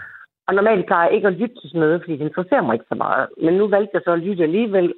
[0.46, 2.92] Og normalt plejer jeg ikke at lytte til sådan noget, fordi det interesserer mig ikke
[2.92, 3.28] så meget.
[3.44, 4.94] Men nu valgte jeg så at lytte alligevel.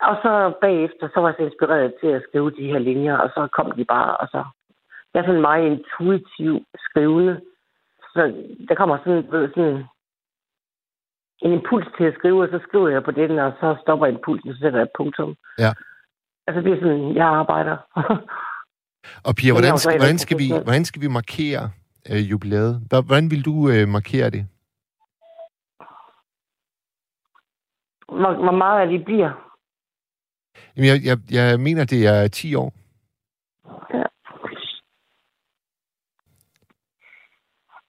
[0.00, 3.28] Og så bagefter, så var jeg så inspireret til at skrive de her linjer, og
[3.34, 4.44] så kom de bare, og så...
[5.16, 6.54] Jeg er sådan meget intuitiv
[6.86, 7.40] skrivende.
[8.12, 8.20] Så
[8.68, 9.84] der kommer sådan, ved, sådan
[11.42, 14.52] en impuls til at skrive, og så skriver jeg på den, og så stopper impulsen,
[14.52, 15.36] så sætter jeg et punktum.
[15.58, 15.72] Ja.
[16.46, 17.76] Altså, det er sådan, jeg arbejder.
[19.26, 21.70] og Pia, hvordan skal, hvordan skal, vi, hvordan skal vi markere
[22.10, 22.72] øh, jubilæet?
[23.06, 24.42] Hvordan vil du øh, markere det?
[28.08, 29.30] Hvor, hvor meget af det bliver?
[30.76, 32.72] Jamen, jeg, jeg, jeg mener, det er 10 år.
[33.94, 34.04] Ja.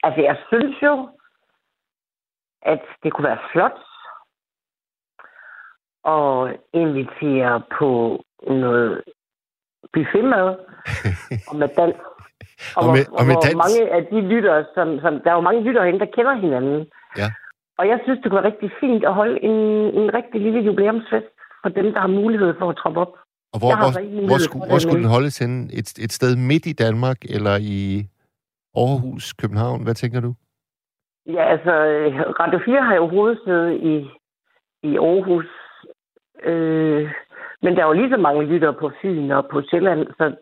[0.07, 0.93] Altså, jeg synes jo,
[2.61, 3.79] at det kunne være flot
[6.15, 6.31] at
[6.81, 7.89] invitere på
[8.61, 9.03] noget
[9.93, 10.47] buffetmad
[11.49, 11.95] og med dans.
[12.77, 13.55] Og, og, med, og med dans.
[13.63, 16.79] mange af de lyttere, som, som, der er jo mange lyttere herinde, der kender hinanden.
[17.17, 17.29] Ja.
[17.79, 19.57] Og jeg synes, det kunne være rigtig fint at holde en,
[19.99, 21.29] en rigtig lille jubilæumsfest
[21.63, 23.13] for dem, der har mulighed for at troppe op.
[23.53, 23.91] Og hvor, hvor,
[24.29, 25.69] hvor, skulle, hvor skulle den holdes hen?
[25.79, 28.07] Et, et sted midt i Danmark, eller i
[28.83, 29.83] Aarhus, København?
[29.83, 30.33] Hvad tænker du?
[31.25, 31.73] Ja, altså,
[32.41, 33.95] Radio 4 har jo hovedsæde i,
[34.89, 35.49] i Aarhus.
[36.43, 37.11] Øh,
[37.61, 40.35] men der er jo lige så mange lytter på Fyn og på Sjælland, så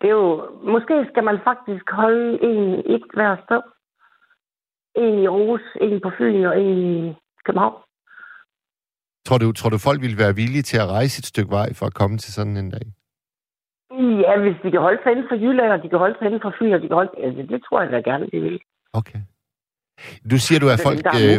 [0.00, 0.50] det er jo...
[0.62, 3.62] Måske skal man faktisk holde en et hver sted.
[4.96, 7.14] En i Aarhus, en på Fyn og en i
[7.44, 7.82] København.
[9.26, 11.86] Tror du, tror du, folk ville være villige til at rejse et stykke vej for
[11.86, 12.97] at komme til sådan en dag?
[13.98, 16.40] Ja, hvis de kan holde sig inden for Jylland, og de kan holde sig inden
[16.40, 17.10] for Fyn, og de kan holde...
[17.24, 18.60] Altså, det tror jeg da gerne, de vil.
[18.92, 19.20] Okay.
[20.30, 21.36] Du siger, du, at folk, øh,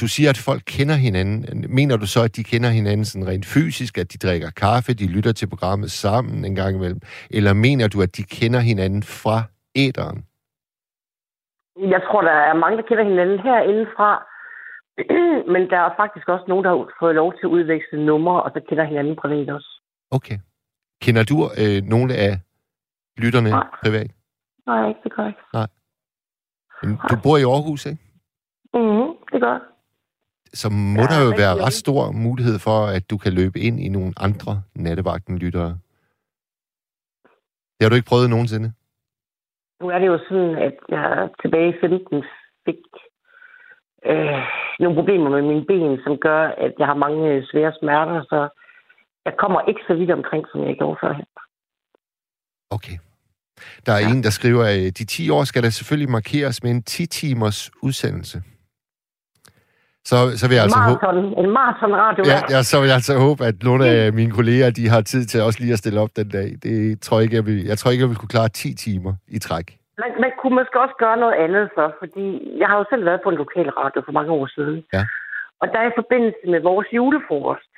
[0.00, 1.64] du siger, at folk kender hinanden.
[1.78, 5.06] Mener du så, at de kender hinanden sådan rent fysisk, at de drikker kaffe, de
[5.16, 7.00] lytter til programmet sammen en gang imellem?
[7.30, 9.36] Eller mener du, at de kender hinanden fra
[9.74, 10.18] æderen?
[11.94, 14.10] Jeg tror, der er mange, der kender hinanden herindefra.
[15.52, 18.50] Men der er faktisk også nogen, der har fået lov til at udveksle numre, og
[18.54, 19.70] så kender hinanden privat også.
[20.10, 20.38] Okay.
[21.02, 22.32] Kender du øh, nogle af
[23.18, 23.66] lytterne Nej.
[23.82, 24.10] privat?
[24.66, 25.40] Nej, ikke det gør jeg ikke.
[25.52, 25.68] Nej.
[26.82, 28.02] Men du bor i Aarhus, ikke?
[28.74, 29.58] Mhm, det gør
[30.52, 33.80] Så må ja, der jo være ret stor mulighed for, at du kan løbe ind
[33.80, 35.78] i nogle andre nattevagten-lyttere.
[37.74, 38.72] Det har du ikke prøvet nogensinde?
[39.80, 42.24] Nu er det jo sådan, at jeg tilbage i 15
[42.66, 42.82] fik
[44.06, 44.42] øh,
[44.80, 48.48] nogle problemer med mine ben, som gør, at jeg har mange svære smerter, så
[49.28, 51.26] jeg kommer ikke så vidt omkring, som jeg gjorde førhen.
[52.76, 52.96] Okay.
[53.86, 54.10] Der er ja.
[54.10, 58.38] en, der skriver, at de 10 år skal der selvfølgelig markeres med en 10-timers udsendelse.
[60.10, 61.00] så, så vil jeg altså håbe...
[61.02, 62.22] Marathon, en maratonradio.
[62.32, 65.22] Ja, ja, så vil jeg altså håbe, at nogle af mine kolleger, de har tid
[65.24, 66.48] til også lige at stille op den dag.
[66.62, 69.12] Det tror jeg ikke, jeg vil, jeg tror ikke, jeg vil kunne klare 10 timer
[69.28, 69.66] i træk.
[70.02, 72.24] Man, man kunne måske også gøre noget andet så, fordi
[72.60, 74.84] jeg har jo selv været på en lokal radio for mange år siden.
[74.96, 75.02] Ja.
[75.60, 77.70] Og der i forbindelse med vores julefrokost,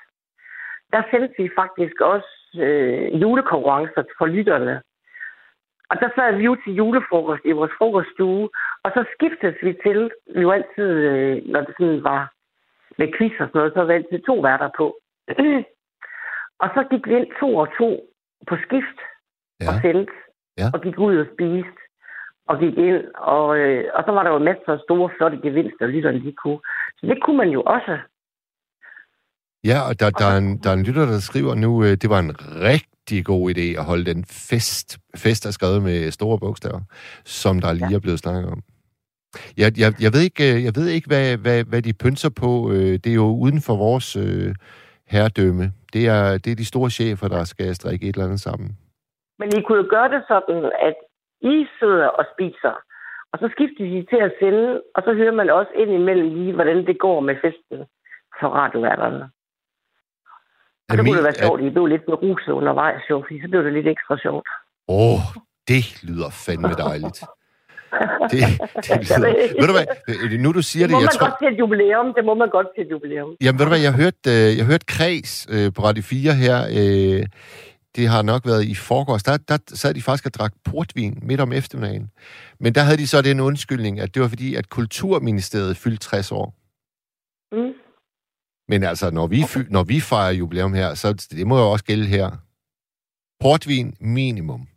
[0.93, 2.33] der sendte vi faktisk også
[2.65, 4.83] øh, julekonkurrencer for lytterne.
[5.91, 8.49] Og der sad vi jo til julefrokost i vores frokoststue,
[8.85, 12.33] og så skiftes vi til, vi jo altid, øh, når det sådan var
[12.99, 14.87] med quiz og sådan noget, så var vi altid to værter på.
[16.63, 17.89] og så gik vi ind to og to
[18.49, 18.99] på skift
[19.61, 19.69] Ja.
[19.69, 20.13] og sendte,
[20.59, 20.67] Ja.
[20.75, 21.81] og gik ud og spiste,
[22.49, 25.87] og gik ind, og, øh, og så var der jo masser af store, flotte gevinster,
[25.87, 26.61] lytterne de kunne.
[26.97, 27.99] Så det kunne man jo også.
[29.65, 32.11] Ja, og der, der, er en, der er en lytter, der skriver nu, øh, det
[32.11, 32.33] var en
[32.71, 34.99] rigtig god idé at holde den fest.
[35.17, 36.81] Fest er skrevet med store bogstaver,
[37.25, 38.63] som der lige er blevet snakket om.
[39.57, 42.73] Jeg, jeg, jeg ved ikke, øh, jeg ved ikke hvad, hvad, hvad de pynser på.
[42.73, 44.55] Øh, Det er jo uden for vores øh,
[45.09, 45.73] herredømme.
[45.93, 48.69] Det er, det er de store chefer, der skal strikke et eller andet sammen.
[49.39, 50.97] Men I kunne jo gøre det sådan, at
[51.41, 52.75] I sidder og spiser,
[53.33, 56.55] og så skifter I til at sende, og så hører man også ind imellem lige,
[56.55, 57.79] hvordan det går med festen
[58.41, 59.31] for radioværterne.
[60.89, 63.49] Og så kunne det være sjovt, at I blev lidt beruset undervejs, jo, fordi så
[63.53, 64.49] blev det lidt ekstra sjovt.
[64.89, 65.21] Åh, oh,
[65.69, 67.19] det lyder fandme dejligt.
[68.33, 68.41] Det,
[68.87, 69.29] det lyder...
[69.61, 69.87] Ved du hvad,
[70.39, 71.27] nu du siger Det det, må jeg man tror...
[71.27, 72.07] godt til et jubilæum.
[72.17, 73.31] Det må man godt til et jubilæum.
[73.41, 76.57] Jamen ved du hvad, jeg hørte, øh, jeg hørte Kreds øh, på Radio 4 her,
[76.79, 77.27] øh,
[77.97, 81.41] det har nok været i forgårs, der, der sad de faktisk og drak portvin midt
[81.41, 82.11] om eftermiddagen.
[82.61, 86.33] Men der havde de så den undskyldning, at det var fordi, at Kulturministeriet fyldte 60
[86.33, 86.55] år.
[87.53, 87.73] Mm.
[88.69, 89.65] Men altså, når vi, okay.
[89.71, 92.31] når vi fejrer jubilæum her, så det må jo også gælde her.
[93.41, 94.69] Portvin minimum.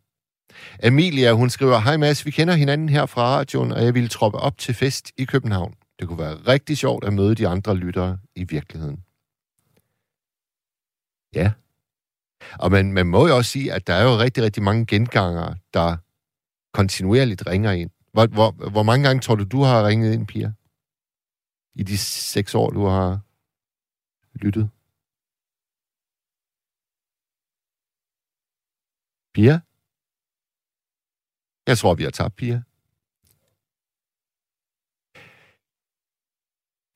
[0.84, 4.38] Emilia, hun skriver, Hej Mads, vi kender hinanden her fra radioen, og jeg ville troppe
[4.38, 5.76] op til fest i København.
[6.00, 9.04] Det kunne være rigtig sjovt at møde de andre lyttere i virkeligheden.
[11.36, 11.52] Ja.
[12.60, 15.56] Og man, man må jo også sige, at der er jo rigtig, rigtig mange gengangere,
[15.74, 15.98] der
[16.74, 17.90] kontinuerligt ringer ind.
[18.14, 20.52] Hvor, hvor, hvor mange gange tror du, du har ringet ind, Pia?
[21.76, 23.20] I de seks år, du har
[24.34, 24.70] lyttet?
[29.34, 29.60] Pia?
[31.68, 32.62] Jeg tror, vi har tabt Pia.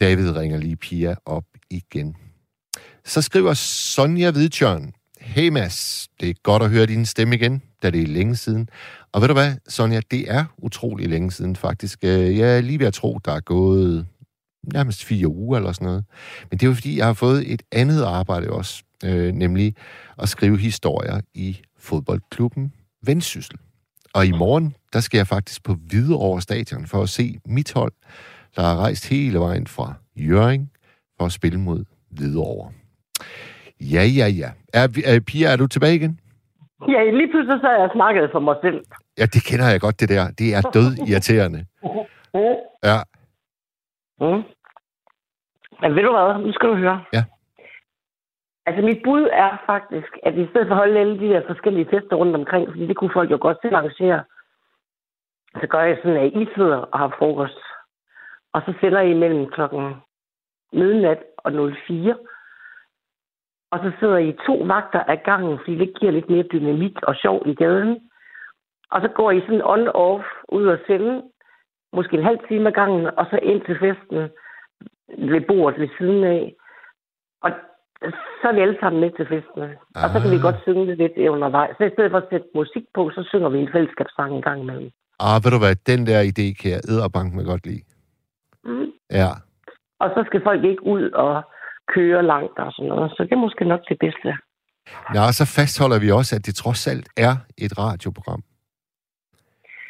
[0.01, 2.15] David ringer lige Pia op igen.
[3.05, 4.93] Så skriver Sonja Hvidtjørn.
[5.19, 8.69] Hey Mads, det er godt at høre din stemme igen, da det er længe siden.
[9.11, 11.99] Og ved du hvad, Sonja, det er utrolig længe siden faktisk.
[12.03, 14.07] Øh, jeg er lige ved at tro, der er gået
[14.73, 16.05] nærmest fire uger eller sådan noget.
[16.49, 19.75] Men det er jo fordi, jeg har fået et andet arbejde også, øh, nemlig
[20.17, 22.73] at skrive historier i fodboldklubben
[23.05, 23.57] Vendsyssel.
[24.13, 27.93] Og i morgen, der skal jeg faktisk på Hvidovre Stadion for at se mit hold,
[28.55, 30.71] der har rejst hele vejen fra Jøring
[31.17, 32.71] for at spille mod Hvidovre.
[33.81, 34.49] Ja, ja, ja.
[34.73, 36.19] Er, er, Pia, er du tilbage igen?
[36.87, 38.85] Ja, lige pludselig så har jeg snakket for mig selv.
[39.17, 40.31] Ja, det kender jeg godt, det der.
[40.31, 41.65] Det er død irriterende.
[42.83, 42.99] Ja,
[44.21, 44.43] Mm.
[45.81, 46.45] Men ved du hvad?
[46.45, 47.03] Nu skal du høre.
[47.13, 47.23] Ja.
[48.65, 51.89] Altså, mit bud er faktisk, at i stedet for at holde alle de der forskellige
[51.89, 54.23] fester rundt omkring, fordi det kunne folk jo godt selv arrangere,
[55.61, 57.59] så gør jeg sådan, at I sidder og har frokost.
[58.53, 59.95] Og så sender I mellem klokken
[60.73, 61.51] midnat og
[61.87, 62.17] 04.
[63.71, 67.15] Og så sidder I to vagter af gangen, fordi det giver lidt mere dynamik og
[67.15, 68.09] sjov i gaden.
[68.91, 71.23] Og så går I sådan on-off ud og sende,
[71.93, 74.29] måske en halv time ad gangen, og så ind til festen
[75.31, 76.53] ved bordet ved siden af.
[77.45, 77.51] Og
[78.41, 79.61] så er vi alle sammen med til festen.
[80.03, 80.45] Og så kan vi Ah.
[80.47, 81.73] godt synge lidt undervejs.
[81.77, 84.59] Så i stedet for at sætte musik på, så synger vi en fællesskabssang en gang
[84.61, 84.89] imellem.
[85.27, 87.83] ah, ved du hvad, den der idé kan jeg æderbank med godt lide.
[88.63, 88.87] Mm.
[89.21, 89.29] Ja,
[89.99, 91.33] Og så skal folk ikke ud og
[91.95, 93.11] køre langt og sådan noget.
[93.11, 94.29] Så det er måske nok det bedste.
[95.15, 98.43] ja og så fastholder vi også, at det trods alt er et radioprogram.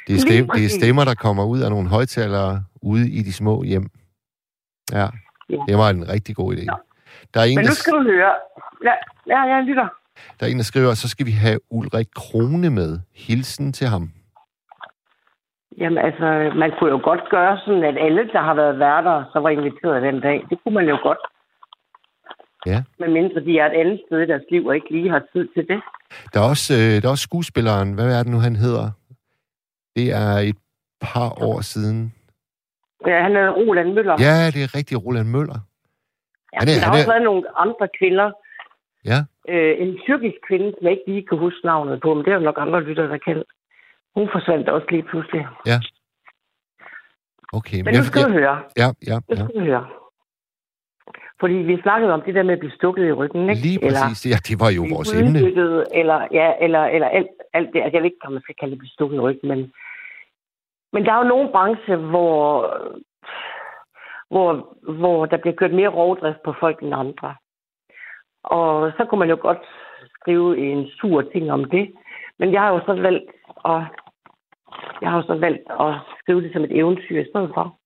[0.07, 3.33] Det er, stem, det er stemmer, der kommer ud af nogle højtalere ude i de
[3.33, 3.89] små hjem.
[4.91, 5.07] Ja,
[5.67, 6.63] det var en rigtig god idé.
[6.63, 6.77] Ja.
[7.33, 8.33] Der er, en, Men nu der, skal du høre.
[8.83, 8.95] Ja,
[9.27, 9.87] ja jeg lytter.
[10.39, 12.99] der er en, der skriver, så skal vi have Ulrik Krone med.
[13.15, 14.09] Hilsen til ham.
[15.77, 19.39] Jamen altså, man kunne jo godt gøre sådan, at alle, der har været værter, så
[19.39, 20.43] var inviteret den dag.
[20.49, 21.17] Det kunne man jo godt.
[22.65, 22.83] Ja.
[22.99, 25.47] Men mindre de er et andet sted i deres liv, og ikke lige har tid
[25.55, 25.81] til det.
[26.33, 28.91] Der er også, øh, der er også skuespilleren, hvad er det nu, han hedder?
[29.95, 30.57] Det er et
[31.01, 32.13] par år siden.
[33.07, 34.15] Ja, han er Roland Møller.
[34.27, 35.59] Ja, det er rigtig Roland Møller.
[36.53, 38.27] Ja, han er- der har han er- også været nogle andre kvinder.
[39.11, 39.19] Ja.
[39.53, 42.37] Øh, en tyrkisk kvinde, som jeg ikke lige kan huske navnet på, men det er
[42.39, 43.43] jo nok andre lyttere, der kan.
[44.15, 45.43] Hun forsvandt også lige pludselig.
[47.53, 48.57] Okay, Men nu skal du jeg, høre.
[48.81, 49.43] ja, ja, Nu ja.
[49.45, 49.85] skal du høre.
[51.39, 53.61] Fordi vi snakkede om det der med at blive stukket i ryggen, ikke?
[53.61, 54.25] Lige præcis.
[54.31, 55.39] Ja, det var jo vores emne.
[56.01, 57.79] Eller, ja, eller, eller alt, alt det.
[57.83, 59.59] Altså, jeg ved ikke, om man skal kalde det blive stukket i ryggen, men,
[60.93, 62.77] men der er jo nogle brancher, hvor,
[64.29, 67.35] hvor, hvor der bliver kørt mere rovdrift på folk end andre.
[68.43, 69.63] Og så kunne man jo godt
[70.19, 71.93] skrive en sur ting om det.
[72.39, 73.31] Men jeg har jo så valgt
[73.65, 73.81] at,
[75.01, 77.77] jeg har jo så valgt at skrive det som et eventyr i stedet for.